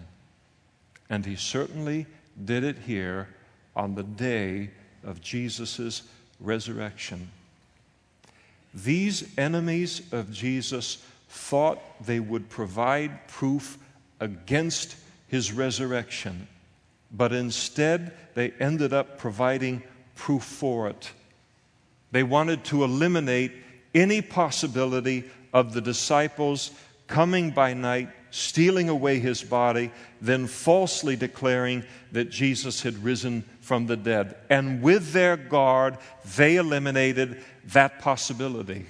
And 1.11 1.27
he 1.27 1.35
certainly 1.35 2.07
did 2.43 2.63
it 2.63 2.79
here 2.79 3.27
on 3.75 3.93
the 3.93 4.01
day 4.01 4.71
of 5.03 5.21
Jesus' 5.21 6.01
resurrection. 6.39 7.29
These 8.73 9.37
enemies 9.37 10.01
of 10.11 10.31
Jesus 10.31 11.05
thought 11.29 11.79
they 12.03 12.19
would 12.19 12.49
provide 12.49 13.27
proof 13.27 13.77
against 14.19 14.95
his 15.27 15.53
resurrection, 15.53 16.47
but 17.11 17.31
instead 17.31 18.11
they 18.33 18.53
ended 18.59 18.91
up 18.91 19.19
providing 19.19 19.83
proof 20.15 20.43
for 20.43 20.89
it. 20.89 21.11
They 22.15 22.23
wanted 22.23 22.63
to 22.65 22.85
eliminate 22.85 23.51
any 23.93 24.21
possibility 24.21 25.25
of 25.51 25.73
the 25.73 25.81
disciples 25.81 26.71
coming 27.07 27.51
by 27.51 27.73
night, 27.73 28.07
stealing 28.31 28.87
away 28.87 29.19
his 29.19 29.43
body, 29.43 29.91
then 30.21 30.47
falsely 30.47 31.17
declaring 31.17 31.83
that 32.13 32.29
Jesus 32.29 32.81
had 32.81 33.03
risen 33.03 33.43
from 33.59 33.87
the 33.87 33.97
dead. 33.97 34.37
And 34.49 34.81
with 34.81 35.11
their 35.11 35.35
guard, 35.35 35.97
they 36.37 36.55
eliminated 36.55 37.43
that 37.73 37.99
possibility, 37.99 38.85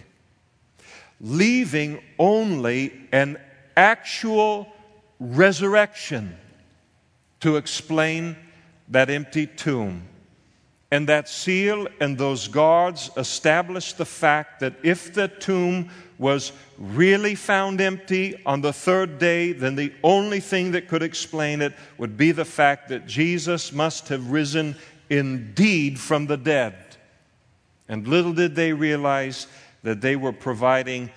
leaving 1.20 2.04
only 2.20 2.94
an 3.12 3.40
actual 3.76 4.72
resurrection 5.20 6.38
to 7.40 7.58
explain 7.58 8.36
that 8.90 9.10
empty 9.10 9.48
tomb. 9.48 10.04
And 10.92 11.10
that 11.10 11.28
seal 11.28 11.88
and 12.00 12.18
those 12.18 12.48
guards 12.48 13.10
established 13.18 13.98
the 13.98 14.06
fact 14.06 14.60
that 14.60 14.76
if 14.84 15.14
the 15.14 15.28
tomb 15.28 15.90
was 16.18 16.52
really 16.78 17.36
found 17.36 17.82
empty 17.82 18.42
on 18.46 18.62
the 18.62 18.72
third 18.72 19.18
day, 19.18 19.52
then 19.52 19.76
the 19.76 19.94
only 20.04 20.40
thing 20.40 20.72
that 20.72 20.88
could 20.88 21.04
explain 21.04 21.62
it 21.62 21.74
would 21.98 22.16
be 22.16 22.32
the 22.32 22.46
fact 22.46 22.90
that 22.90 23.08
Jesus 23.08 23.74
must 23.74 24.08
have 24.10 24.32
risen 24.32 24.76
indeed 25.10 26.00
from 26.00 26.28
the 26.28 26.38
dead. 26.38 26.76
And 27.90 28.08
little 28.08 28.34
did 28.34 28.56
they 28.56 28.74
realize 28.74 29.48
that 29.84 30.02
they 30.02 30.16
were 30.16 30.34
providing, 30.34 31.12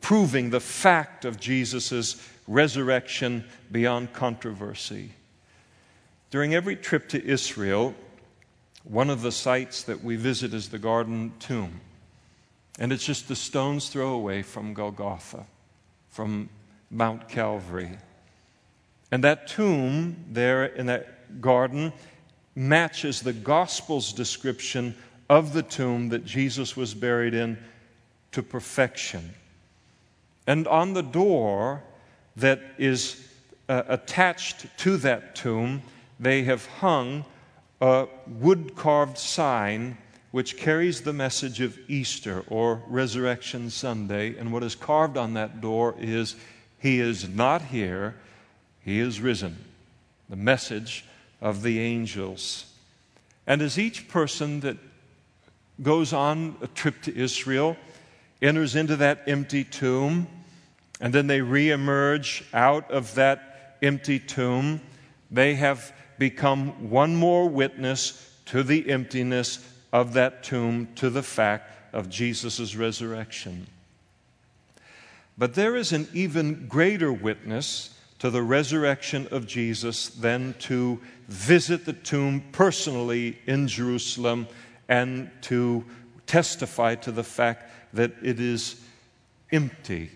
proving 0.00 0.50
the 0.50 0.60
fact 0.60 1.24
of 1.24 1.40
Jesus' 1.40 2.26
resurrection 2.46 3.44
beyond 3.70 4.12
controversy. 4.12 5.12
During 6.30 6.54
every 6.54 6.76
trip 6.76 7.08
to 7.10 7.24
Israel, 7.24 7.94
one 8.84 9.10
of 9.10 9.22
the 9.22 9.32
sites 9.32 9.82
that 9.84 10.02
we 10.02 10.16
visit 10.16 10.54
is 10.54 10.68
the 10.68 10.78
Garden 10.78 11.32
Tomb. 11.38 11.80
And 12.78 12.92
it's 12.92 13.04
just 13.04 13.30
a 13.30 13.36
stone's 13.36 13.88
throw 13.88 14.14
away 14.14 14.42
from 14.42 14.74
Golgotha, 14.74 15.44
from 16.08 16.48
Mount 16.90 17.28
Calvary. 17.28 17.98
And 19.12 19.22
that 19.24 19.48
tomb 19.48 20.24
there 20.30 20.64
in 20.64 20.86
that 20.86 21.40
garden 21.40 21.92
matches 22.54 23.20
the 23.20 23.32
Gospel's 23.32 24.12
description 24.12 24.96
of 25.28 25.52
the 25.52 25.62
tomb 25.62 26.08
that 26.08 26.24
Jesus 26.24 26.76
was 26.76 26.94
buried 26.94 27.34
in 27.34 27.58
to 28.32 28.42
perfection. 28.42 29.34
And 30.46 30.66
on 30.66 30.94
the 30.94 31.02
door 31.02 31.82
that 32.36 32.60
is 32.78 33.28
uh, 33.68 33.82
attached 33.88 34.66
to 34.78 34.96
that 34.98 35.36
tomb, 35.36 35.82
they 36.18 36.42
have 36.44 36.66
hung 36.66 37.24
a 37.80 38.06
wood 38.26 38.76
carved 38.76 39.18
sign 39.18 39.96
which 40.30 40.56
carries 40.56 41.00
the 41.00 41.12
message 41.12 41.60
of 41.60 41.78
Easter 41.88 42.44
or 42.48 42.82
Resurrection 42.86 43.68
Sunday. 43.70 44.36
And 44.36 44.52
what 44.52 44.62
is 44.62 44.74
carved 44.74 45.16
on 45.16 45.34
that 45.34 45.60
door 45.60 45.94
is 45.98 46.36
He 46.78 47.00
is 47.00 47.28
not 47.28 47.62
here, 47.62 48.14
He 48.84 49.00
is 49.00 49.20
risen. 49.20 49.56
The 50.28 50.36
message 50.36 51.04
of 51.40 51.62
the 51.62 51.80
angels. 51.80 52.66
And 53.46 53.62
as 53.62 53.78
each 53.78 54.08
person 54.08 54.60
that 54.60 54.76
goes 55.82 56.12
on 56.12 56.56
a 56.60 56.68
trip 56.68 57.02
to 57.02 57.16
Israel 57.16 57.76
enters 58.40 58.76
into 58.76 58.96
that 58.96 59.22
empty 59.26 59.64
tomb, 59.64 60.28
and 61.00 61.12
then 61.12 61.26
they 61.26 61.40
reemerge 61.40 62.44
out 62.54 62.90
of 62.90 63.14
that 63.16 63.76
empty 63.82 64.18
tomb, 64.18 64.80
they 65.30 65.54
have 65.54 65.92
become 66.20 66.90
one 66.90 67.16
more 67.16 67.48
witness 67.48 68.30
to 68.44 68.62
the 68.62 68.90
emptiness 68.90 69.66
of 69.90 70.12
that 70.12 70.44
tomb 70.44 70.86
to 70.94 71.08
the 71.08 71.22
fact 71.22 71.94
of 71.94 72.10
Jesus' 72.10 72.76
resurrection. 72.76 73.66
But 75.38 75.54
there 75.54 75.74
is 75.76 75.92
an 75.92 76.06
even 76.12 76.66
greater 76.68 77.10
witness 77.10 77.98
to 78.18 78.28
the 78.28 78.42
resurrection 78.42 79.28
of 79.30 79.46
Jesus 79.46 80.08
than 80.08 80.54
to 80.58 81.00
visit 81.26 81.86
the 81.86 81.94
tomb 81.94 82.44
personally 82.52 83.38
in 83.46 83.66
Jerusalem 83.66 84.46
and 84.90 85.30
to 85.42 85.86
testify 86.26 86.96
to 86.96 87.12
the 87.12 87.24
fact 87.24 87.70
that 87.94 88.12
it 88.22 88.38
is 88.38 88.78
empty. 89.50 90.10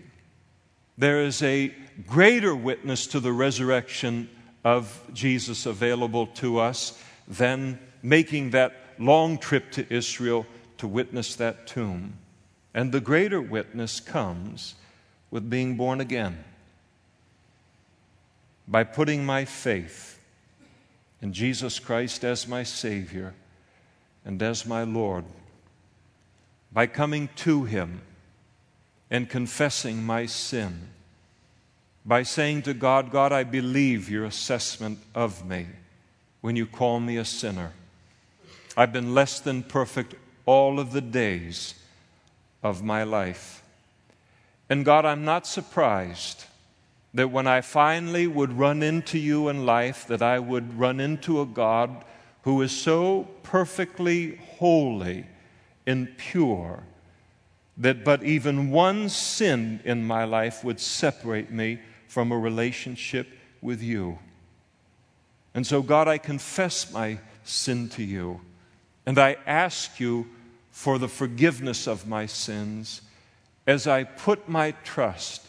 There 0.99 1.23
is 1.23 1.41
a 1.41 1.73
greater 2.05 2.55
witness 2.55 3.07
to 3.07 3.19
the 3.19 3.33
resurrection 3.33 4.29
of 4.65 4.99
Jesus 5.13 5.67
available 5.67 6.25
to 6.25 6.57
us 6.57 6.99
than 7.27 7.79
making 8.01 8.49
that 8.49 8.73
long 8.97 9.37
trip 9.37 9.71
to 9.71 9.93
Israel 9.93 10.45
to 10.79 10.87
witness 10.87 11.35
that 11.35 11.67
tomb. 11.67 12.17
And 12.73 12.91
the 12.91 12.99
greater 12.99 13.39
witness 13.39 13.99
comes 13.99 14.73
with 15.29 15.49
being 15.49 15.77
born 15.77 16.01
again. 16.01 16.43
By 18.67 18.83
putting 18.83 19.23
my 19.23 19.45
faith 19.45 20.19
in 21.21 21.31
Jesus 21.31 21.77
Christ 21.77 22.25
as 22.25 22.47
my 22.47 22.63
Savior 22.63 23.35
and 24.25 24.41
as 24.41 24.65
my 24.65 24.83
Lord. 24.83 25.25
By 26.71 26.87
coming 26.87 27.29
to 27.37 27.65
Him 27.65 28.01
and 29.11 29.29
confessing 29.29 30.03
my 30.03 30.25
sin. 30.25 30.89
By 32.05 32.23
saying 32.23 32.63
to 32.63 32.73
God, 32.73 33.09
God, 33.11 33.31
I 33.31 33.43
believe 33.43 34.09
your 34.09 34.25
assessment 34.25 34.99
of 35.15 35.45
me 35.45 35.67
when 36.41 36.55
you 36.55 36.67
call 36.67 36.99
me 36.99 37.17
a 37.17 37.25
sinner. 37.25 37.71
I've 38.77 38.93
been 38.93 39.15
less 39.15 39.39
than 39.39 39.63
perfect 39.63 40.13
all 40.45 40.79
of 40.79 40.91
the 40.91 41.01
days 41.01 41.73
of 42.61 42.83
my 42.83 43.03
life. 43.03 43.63
And 44.69 44.85
God, 44.85 45.05
I'm 45.05 45.25
not 45.25 45.47
surprised 45.47 46.45
that 47.15 47.31
when 47.31 47.47
I 47.47 47.61
finally 47.61 48.27
would 48.27 48.53
run 48.53 48.83
into 48.83 49.17
you 49.17 49.47
in 49.47 49.65
life, 49.65 50.05
that 50.07 50.21
I 50.21 50.37
would 50.37 50.77
run 50.77 50.99
into 50.99 51.41
a 51.41 51.45
God 51.45 52.03
who 52.43 52.61
is 52.61 52.71
so 52.71 53.27
perfectly 53.41 54.35
holy 54.57 55.25
and 55.87 56.15
pure 56.17 56.83
that 57.77 58.03
but 58.03 58.23
even 58.23 58.71
one 58.71 59.09
sin 59.09 59.79
in 59.83 60.03
my 60.03 60.23
life 60.23 60.63
would 60.63 60.79
separate 60.79 61.51
me 61.51 61.79
from 62.15 62.31
a 62.31 62.39
relationship 62.39 63.27
with 63.61 63.83
you. 63.83 64.17
And 65.53 65.67
so, 65.67 65.81
God, 65.81 66.07
I 66.07 66.17
confess 66.17 66.89
my 66.93 67.19
sin 67.43 67.89
to 67.89 68.03
you. 68.03 68.39
And 69.05 69.19
I 69.19 69.35
ask 69.45 69.99
you 69.99 70.25
for 70.71 70.97
the 70.97 71.09
forgiveness 71.09 71.89
of 71.89 72.07
my 72.07 72.25
sins 72.25 73.01
as 73.67 73.85
I 73.85 74.05
put 74.05 74.47
my 74.47 74.71
trust 74.85 75.45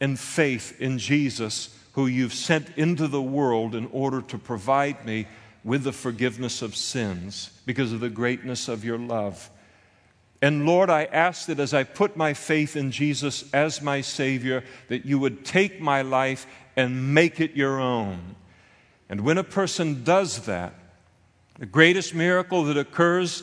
and 0.00 0.18
faith 0.18 0.80
in 0.80 0.96
Jesus, 0.96 1.78
who 1.92 2.06
you've 2.06 2.32
sent 2.32 2.70
into 2.78 3.06
the 3.06 3.20
world 3.20 3.74
in 3.74 3.86
order 3.92 4.22
to 4.22 4.38
provide 4.38 5.04
me 5.04 5.26
with 5.62 5.84
the 5.84 5.92
forgiveness 5.92 6.62
of 6.62 6.74
sins 6.74 7.50
because 7.66 7.92
of 7.92 8.00
the 8.00 8.08
greatness 8.08 8.68
of 8.68 8.82
your 8.82 8.98
love. 8.98 9.50
And 10.42 10.66
Lord, 10.66 10.90
I 10.90 11.04
ask 11.04 11.46
that 11.46 11.60
as 11.60 11.72
I 11.72 11.84
put 11.84 12.16
my 12.16 12.34
faith 12.34 12.76
in 12.76 12.90
Jesus 12.90 13.50
as 13.52 13.80
my 13.80 14.00
Savior, 14.00 14.62
that 14.88 15.06
you 15.06 15.18
would 15.18 15.44
take 15.44 15.80
my 15.80 16.02
life 16.02 16.46
and 16.76 17.14
make 17.14 17.40
it 17.40 17.56
your 17.56 17.80
own. 17.80 18.36
And 19.08 19.22
when 19.22 19.38
a 19.38 19.44
person 19.44 20.04
does 20.04 20.44
that, 20.46 20.74
the 21.58 21.66
greatest 21.66 22.14
miracle 22.14 22.64
that 22.64 22.76
occurs 22.76 23.42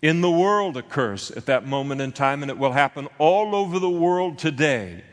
in 0.00 0.20
the 0.20 0.30
world 0.30 0.76
occurs 0.76 1.30
at 1.32 1.46
that 1.46 1.66
moment 1.66 2.00
in 2.00 2.12
time, 2.12 2.42
and 2.42 2.50
it 2.50 2.58
will 2.58 2.72
happen 2.72 3.08
all 3.18 3.54
over 3.54 3.78
the 3.78 3.90
world 3.90 4.38
today. 4.38 5.04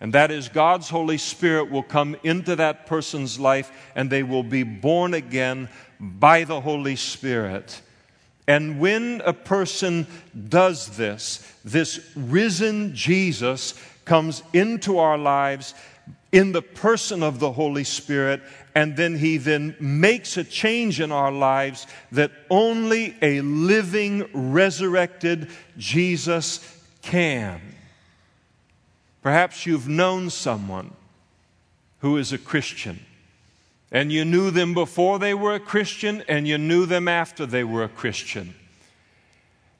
And 0.00 0.12
that 0.14 0.32
is 0.32 0.48
God's 0.48 0.88
Holy 0.88 1.18
Spirit 1.18 1.70
will 1.70 1.84
come 1.84 2.16
into 2.24 2.56
that 2.56 2.86
person's 2.86 3.38
life 3.38 3.70
and 3.94 4.10
they 4.10 4.24
will 4.24 4.42
be 4.42 4.64
born 4.64 5.14
again 5.14 5.68
by 6.00 6.42
the 6.42 6.60
Holy 6.60 6.96
Spirit. 6.96 7.80
And 8.46 8.80
when 8.80 9.22
a 9.24 9.32
person 9.32 10.06
does 10.48 10.96
this, 10.96 11.46
this 11.64 12.00
risen 12.16 12.94
Jesus 12.94 13.74
comes 14.04 14.42
into 14.52 14.98
our 14.98 15.16
lives 15.16 15.74
in 16.32 16.52
the 16.52 16.62
person 16.62 17.22
of 17.22 17.38
the 17.38 17.52
Holy 17.52 17.84
Spirit, 17.84 18.42
and 18.74 18.96
then 18.96 19.16
He 19.16 19.36
then 19.36 19.76
makes 19.78 20.36
a 20.38 20.44
change 20.44 20.98
in 20.98 21.12
our 21.12 21.30
lives 21.30 21.86
that 22.10 22.32
only 22.50 23.14
a 23.20 23.42
living, 23.42 24.28
resurrected 24.32 25.48
Jesus 25.76 26.82
can. 27.02 27.60
Perhaps 29.22 29.66
you've 29.66 29.88
known 29.88 30.30
someone 30.30 30.92
who 32.00 32.16
is 32.16 32.32
a 32.32 32.38
Christian, 32.38 32.98
and 33.92 34.10
you 34.10 34.24
knew 34.24 34.50
them 34.50 34.72
before 34.72 35.18
they 35.18 35.34
were 35.34 35.54
a 35.54 35.60
Christian, 35.60 36.24
and 36.26 36.48
you 36.48 36.56
knew 36.56 36.86
them 36.86 37.06
after 37.06 37.44
they 37.44 37.62
were 37.62 37.84
a 37.84 37.88
Christian. 37.88 38.54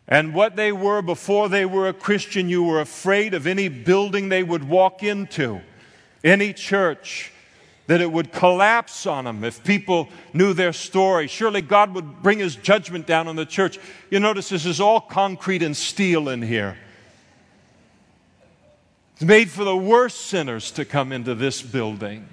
And 0.07 0.35
what 0.35 0.55
they 0.55 0.71
were 0.71 1.01
before 1.01 1.49
they 1.49 1.65
were 1.65 1.89
a 1.89 1.95
Christian, 1.95 2.51
you 2.51 2.63
were 2.63 2.81
afraid 2.81 3.33
of 3.33 3.47
any 3.47 3.69
building 3.69 4.29
they 4.29 4.43
would 4.43 4.69
walk 4.69 5.03
into, 5.03 5.63
any 6.23 6.53
church, 6.53 7.33
that 7.87 8.03
it 8.03 8.13
would 8.13 8.33
collapse 8.33 9.07
on 9.07 9.25
them 9.25 9.45
if 9.45 9.65
people 9.65 10.11
knew 10.35 10.53
their 10.53 10.75
story. 10.75 11.27
Surely 11.27 11.63
God 11.63 11.95
would 11.95 12.23
bring 12.23 12.39
his 12.39 12.55
judgment 12.55 13.07
down 13.07 13.29
on 13.29 13.37
the 13.37 13.47
church. 13.47 13.79
You 14.11 14.21
notice 14.21 14.51
this 14.51 14.67
is 14.67 14.79
all 14.79 15.01
concrete 15.01 15.63
and 15.63 15.75
steel 15.77 16.29
in 16.29 16.43
here. 16.43 16.77
It's 19.15 19.25
made 19.25 19.51
for 19.51 19.65
the 19.65 19.77
worst 19.77 20.27
sinners 20.27 20.71
to 20.73 20.85
come 20.85 21.13
into 21.13 21.35
this 21.35 21.63
building. 21.63 22.29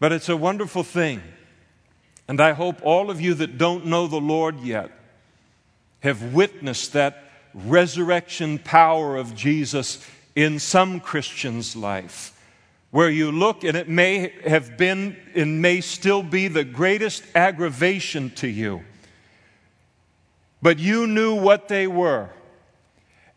But 0.00 0.12
it's 0.12 0.28
a 0.28 0.36
wonderful 0.36 0.82
thing. 0.82 1.22
And 2.26 2.40
I 2.40 2.52
hope 2.52 2.80
all 2.82 3.10
of 3.10 3.20
you 3.20 3.34
that 3.34 3.58
don't 3.58 3.86
know 3.86 4.06
the 4.06 4.20
Lord 4.20 4.60
yet 4.60 4.90
have 6.00 6.32
witnessed 6.34 6.94
that 6.94 7.24
resurrection 7.52 8.58
power 8.58 9.16
of 9.16 9.34
Jesus 9.34 10.04
in 10.34 10.58
some 10.58 11.00
Christian's 11.00 11.76
life. 11.76 12.36
Where 12.90 13.10
you 13.10 13.30
look, 13.30 13.62
and 13.62 13.76
it 13.76 13.88
may 13.88 14.32
have 14.46 14.76
been 14.76 15.16
and 15.34 15.62
may 15.62 15.80
still 15.80 16.22
be 16.22 16.48
the 16.48 16.64
greatest 16.64 17.22
aggravation 17.34 18.30
to 18.36 18.48
you. 18.48 18.82
But 20.62 20.78
you 20.78 21.06
knew 21.06 21.34
what 21.34 21.68
they 21.68 21.86
were. 21.86 22.30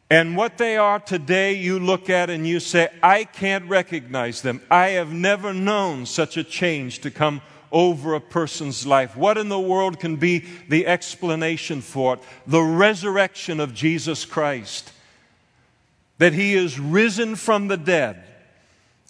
And 0.10 0.38
what 0.38 0.58
they 0.58 0.78
are 0.78 1.00
today, 1.00 1.54
you 1.54 1.80
look 1.80 2.10
at 2.10 2.30
and 2.30 2.48
you 2.48 2.60
say, 2.60 2.90
I 3.02 3.24
can't 3.24 3.68
recognize 3.68 4.42
them. 4.42 4.62
I 4.70 4.90
have 4.90 5.12
never 5.12 5.54
known 5.54 6.06
such 6.06 6.38
a 6.38 6.44
change 6.44 7.00
to 7.00 7.12
come 7.12 7.42
over 7.72 8.14
a 8.14 8.22
person's 8.22 8.86
life. 8.86 9.18
What 9.18 9.38
in 9.38 9.50
the 9.50 9.60
world 9.60 10.00
can 10.00 10.18
be 10.18 10.46
the 10.70 10.86
explanation 10.86 11.82
for 11.82 12.14
it? 12.14 12.20
The 12.46 12.62
resurrection 12.62 13.60
of 13.60 13.74
Jesus 13.74 14.26
Christ. 14.26 14.92
That 16.20 16.34
he 16.34 16.54
is 16.54 16.80
risen 16.80 17.36
from 17.36 17.68
the 17.68 17.78
dead 17.78 18.24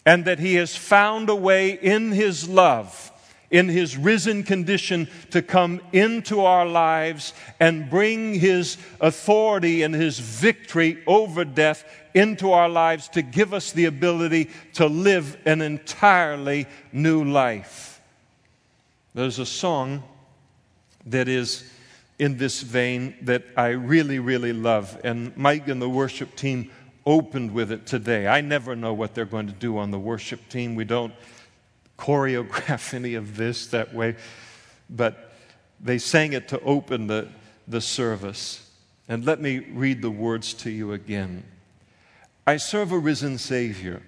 and 0.06 0.24
that 0.24 0.38
he 0.38 0.54
has 0.54 0.74
found 0.76 1.28
a 1.28 1.34
way 1.34 1.70
in 1.70 2.12
his 2.12 2.48
love, 2.48 3.12
in 3.50 3.68
his 3.68 3.96
risen 3.96 4.42
condition, 4.42 5.08
to 5.30 5.42
come 5.42 5.80
into 5.92 6.40
our 6.40 6.66
lives 6.66 7.32
and 7.60 7.88
bring 7.88 8.34
his 8.34 8.76
authority 9.00 9.82
and 9.82 9.94
his 9.94 10.18
victory 10.18 11.02
over 11.06 11.44
death 11.44 11.84
into 12.14 12.52
our 12.52 12.68
lives 12.68 13.08
to 13.08 13.22
give 13.22 13.52
us 13.52 13.72
the 13.72 13.84
ability 13.84 14.50
to 14.72 14.86
live 14.86 15.36
an 15.46 15.60
entirely 15.60 16.66
new 16.92 17.24
life. 17.24 18.00
There's 19.14 19.38
a 19.38 19.46
song 19.46 20.02
that 21.06 21.28
is 21.28 21.70
in 22.18 22.36
this 22.36 22.62
vein 22.62 23.14
that 23.22 23.44
I 23.56 23.68
really, 23.68 24.18
really 24.20 24.52
love, 24.52 25.00
and 25.04 25.36
Mike 25.36 25.68
and 25.68 25.82
the 25.82 25.88
worship 25.88 26.36
team 26.36 26.70
opened 27.06 27.52
with 27.52 27.70
it 27.70 27.86
today. 27.86 28.26
I 28.26 28.40
never 28.40 28.74
know 28.74 28.94
what 28.94 29.14
they're 29.14 29.24
going 29.24 29.46
to 29.48 29.52
do 29.52 29.78
on 29.78 29.90
the 29.90 29.98
worship 29.98 30.48
team. 30.48 30.74
We 30.74 30.84
don't 30.84 31.12
choreograph 32.04 32.94
any 32.94 33.14
of 33.14 33.36
this 33.36 33.68
that 33.68 33.94
way, 33.94 34.16
but 34.90 35.34
they 35.80 35.98
sang 35.98 36.32
it 36.32 36.48
to 36.48 36.60
open 36.60 37.06
the, 37.06 37.28
the 37.68 37.80
service. 37.80 38.70
And 39.08 39.24
let 39.24 39.40
me 39.40 39.58
read 39.58 40.02
the 40.02 40.10
words 40.10 40.54
to 40.54 40.70
you 40.70 40.92
again. 40.92 41.44
I 42.46 42.56
serve 42.56 42.92
a 42.92 42.98
risen 42.98 43.38
Savior. 43.38 44.02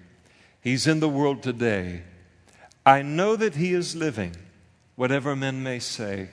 He's 0.61 0.87
in 0.87 0.99
the 0.99 1.09
world 1.09 1.43
today. 1.43 2.01
I 2.85 3.01
know 3.01 3.35
that 3.35 3.55
He 3.55 3.73
is 3.73 3.95
living 3.95 4.35
whatever 4.97 5.35
men 5.35 5.63
may 5.63 5.79
say. 5.79 6.27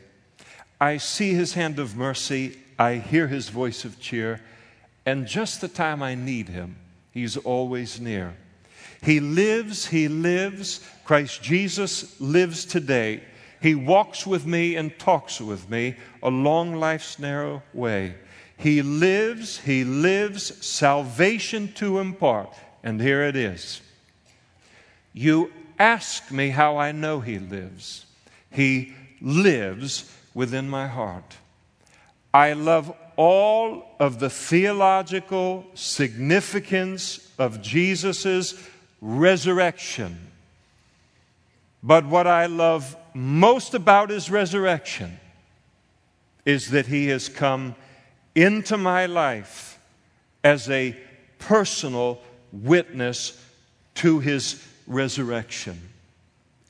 I 0.80 0.96
see 0.96 1.34
his 1.34 1.54
hand 1.54 1.78
of 1.78 1.96
mercy, 1.96 2.58
I 2.76 2.94
hear 2.94 3.28
his 3.28 3.50
voice 3.50 3.84
of 3.84 4.00
cheer, 4.00 4.40
and 5.06 5.28
just 5.28 5.60
the 5.60 5.68
time 5.68 6.02
I 6.02 6.16
need 6.16 6.48
him, 6.48 6.76
he's 7.12 7.36
always 7.36 8.00
near. 8.00 8.34
He 9.04 9.20
lives, 9.20 9.86
he 9.86 10.08
lives. 10.08 10.80
Christ 11.04 11.42
Jesus 11.42 12.18
lives 12.20 12.64
today. 12.64 13.22
He 13.60 13.74
walks 13.74 14.26
with 14.26 14.46
me 14.46 14.76
and 14.76 14.98
talks 14.98 15.40
with 15.40 15.68
me 15.68 15.96
along 16.22 16.76
life's 16.76 17.18
narrow 17.18 17.62
way. 17.74 18.14
He 18.56 18.80
lives, 18.80 19.58
he 19.58 19.84
lives, 19.84 20.64
salvation 20.64 21.72
to 21.74 21.98
impart. 21.98 22.54
And 22.82 23.00
here 23.00 23.22
it 23.22 23.36
is. 23.36 23.82
You 25.12 25.52
ask 25.78 26.30
me 26.30 26.48
how 26.48 26.78
I 26.78 26.92
know 26.92 27.20
he 27.20 27.38
lives. 27.38 28.06
He 28.50 28.94
lives 29.20 30.10
within 30.32 30.68
my 30.68 30.86
heart. 30.86 31.36
I 32.32 32.54
love 32.54 32.94
all 33.16 33.96
of 34.00 34.18
the 34.18 34.30
theological 34.30 35.66
significance 35.74 37.30
of 37.38 37.60
Jesus' 37.62 38.54
resurrection. 39.04 40.18
But 41.82 42.06
what 42.06 42.26
I 42.26 42.46
love 42.46 42.96
most 43.12 43.74
about 43.74 44.08
his 44.08 44.30
resurrection 44.30 45.20
is 46.46 46.70
that 46.70 46.86
he 46.86 47.08
has 47.08 47.28
come 47.28 47.74
into 48.34 48.78
my 48.78 49.04
life 49.06 49.78
as 50.42 50.70
a 50.70 50.96
personal 51.38 52.20
witness 52.52 53.38
to 53.96 54.20
his 54.20 54.66
resurrection. 54.86 55.78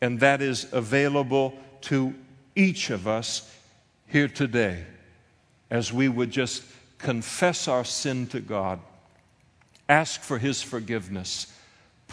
And 0.02 0.18
that 0.20 0.42
is 0.42 0.66
available 0.72 1.54
to 1.82 2.14
each 2.56 2.90
of 2.90 3.06
us 3.06 3.50
here 4.08 4.28
today 4.28 4.84
as 5.70 5.92
we 5.92 6.08
would 6.08 6.30
just 6.30 6.62
confess 6.98 7.68
our 7.68 7.84
sin 7.84 8.26
to 8.28 8.40
God, 8.40 8.80
ask 9.88 10.20
for 10.20 10.38
His 10.38 10.62
forgiveness, 10.62 11.46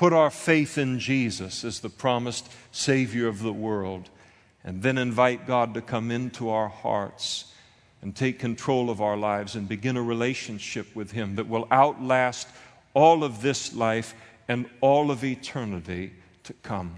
put 0.01 0.13
our 0.13 0.31
faith 0.31 0.79
in 0.79 0.97
Jesus 0.97 1.63
as 1.63 1.81
the 1.81 1.87
promised 1.87 2.51
Savior 2.71 3.27
of 3.27 3.43
the 3.43 3.53
world, 3.53 4.09
and 4.63 4.81
then 4.81 4.97
invite 4.97 5.45
God 5.45 5.75
to 5.75 5.81
come 5.81 6.09
into 6.09 6.49
our 6.49 6.69
hearts 6.69 7.53
and 8.01 8.15
take 8.15 8.39
control 8.39 8.89
of 8.89 8.99
our 8.99 9.15
lives 9.15 9.55
and 9.55 9.69
begin 9.69 9.95
a 9.97 10.01
relationship 10.01 10.95
with 10.95 11.11
Him 11.11 11.35
that 11.35 11.47
will 11.47 11.67
outlast 11.71 12.47
all 12.95 13.23
of 13.23 13.43
this 13.43 13.75
life 13.75 14.15
and 14.47 14.67
all 14.81 15.11
of 15.11 15.23
eternity 15.23 16.13
to 16.45 16.53
come. 16.63 16.95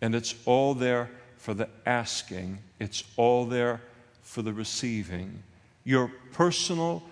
And 0.00 0.14
it's 0.14 0.34
all 0.46 0.72
there 0.72 1.10
for 1.36 1.52
the 1.52 1.68
asking, 1.84 2.60
it's 2.78 3.04
all 3.18 3.44
there 3.44 3.82
for 4.22 4.40
the 4.40 4.54
receiving. 4.54 5.42
Your 5.84 6.10
personal 6.32 7.02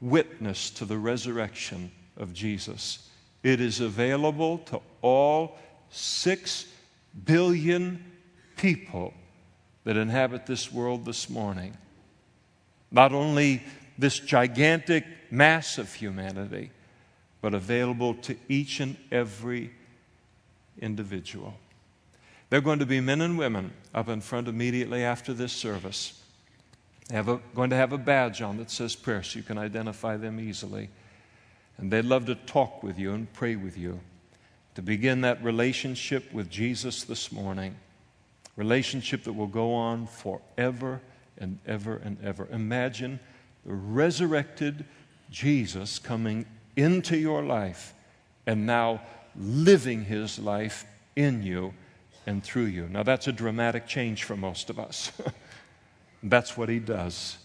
witness 0.00 0.70
to 0.70 0.86
the 0.86 0.96
resurrection 0.96 1.90
of 2.16 2.32
Jesus. 2.32 3.07
It 3.42 3.60
is 3.60 3.80
available 3.80 4.58
to 4.58 4.80
all 5.02 5.58
six 5.90 6.66
billion 7.24 8.04
people 8.56 9.14
that 9.84 9.96
inhabit 9.96 10.46
this 10.46 10.72
world 10.72 11.04
this 11.04 11.30
morning. 11.30 11.76
Not 12.90 13.12
only 13.12 13.62
this 13.96 14.18
gigantic 14.18 15.04
mass 15.30 15.78
of 15.78 15.92
humanity, 15.92 16.70
but 17.40 17.54
available 17.54 18.14
to 18.14 18.36
each 18.48 18.80
and 18.80 18.96
every 19.10 19.72
individual. 20.80 21.54
There 22.50 22.58
are 22.58 22.62
going 22.62 22.78
to 22.78 22.86
be 22.86 23.00
men 23.00 23.20
and 23.20 23.38
women 23.38 23.72
up 23.94 24.08
in 24.08 24.20
front 24.20 24.48
immediately 24.48 25.04
after 25.04 25.32
this 25.32 25.52
service. 25.52 26.20
They 27.08 27.14
have 27.16 27.40
going 27.54 27.70
to 27.70 27.76
have 27.76 27.92
a 27.92 27.98
badge 27.98 28.42
on 28.42 28.56
that 28.58 28.70
says 28.70 28.94
prayer 28.94 29.22
so 29.22 29.38
you 29.38 29.42
can 29.42 29.58
identify 29.58 30.16
them 30.16 30.40
easily. 30.40 30.90
And 31.78 31.92
they'd 31.92 32.04
love 32.04 32.26
to 32.26 32.34
talk 32.34 32.82
with 32.82 32.98
you 32.98 33.12
and 33.12 33.32
pray 33.32 33.56
with 33.56 33.78
you 33.78 34.00
to 34.74 34.82
begin 34.82 35.22
that 35.22 35.42
relationship 35.42 36.32
with 36.32 36.50
Jesus 36.50 37.04
this 37.04 37.32
morning. 37.32 37.76
Relationship 38.56 39.24
that 39.24 39.32
will 39.32 39.46
go 39.46 39.74
on 39.74 40.06
forever 40.06 41.00
and 41.38 41.58
ever 41.66 41.96
and 41.96 42.16
ever. 42.22 42.48
Imagine 42.50 43.20
the 43.64 43.74
resurrected 43.74 44.84
Jesus 45.30 45.98
coming 45.98 46.46
into 46.76 47.16
your 47.16 47.42
life 47.42 47.94
and 48.46 48.66
now 48.66 49.00
living 49.36 50.04
his 50.04 50.38
life 50.38 50.84
in 51.14 51.42
you 51.42 51.74
and 52.26 52.42
through 52.42 52.64
you. 52.64 52.88
Now, 52.88 53.02
that's 53.02 53.28
a 53.28 53.32
dramatic 53.32 53.86
change 53.86 54.24
for 54.24 54.36
most 54.36 54.70
of 54.70 54.78
us. 54.78 55.12
that's 56.22 56.56
what 56.56 56.68
he 56.68 56.78
does. 56.78 57.38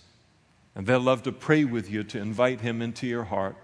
And 0.75 0.87
they'll 0.87 0.99
love 0.99 1.23
to 1.23 1.31
pray 1.31 1.65
with 1.65 1.89
you 1.89 2.03
to 2.05 2.19
invite 2.19 2.61
him 2.61 2.81
into 2.81 3.05
your 3.05 3.23
heart 3.25 3.55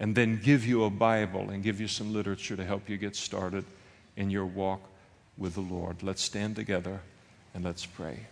and 0.00 0.14
then 0.14 0.40
give 0.42 0.66
you 0.66 0.84
a 0.84 0.90
Bible 0.90 1.50
and 1.50 1.62
give 1.62 1.80
you 1.80 1.88
some 1.88 2.12
literature 2.12 2.56
to 2.56 2.64
help 2.64 2.88
you 2.88 2.96
get 2.96 3.16
started 3.16 3.64
in 4.16 4.30
your 4.30 4.46
walk 4.46 4.80
with 5.36 5.54
the 5.54 5.60
Lord. 5.60 6.02
Let's 6.02 6.22
stand 6.22 6.56
together 6.56 7.00
and 7.54 7.64
let's 7.64 7.86
pray. 7.86 8.26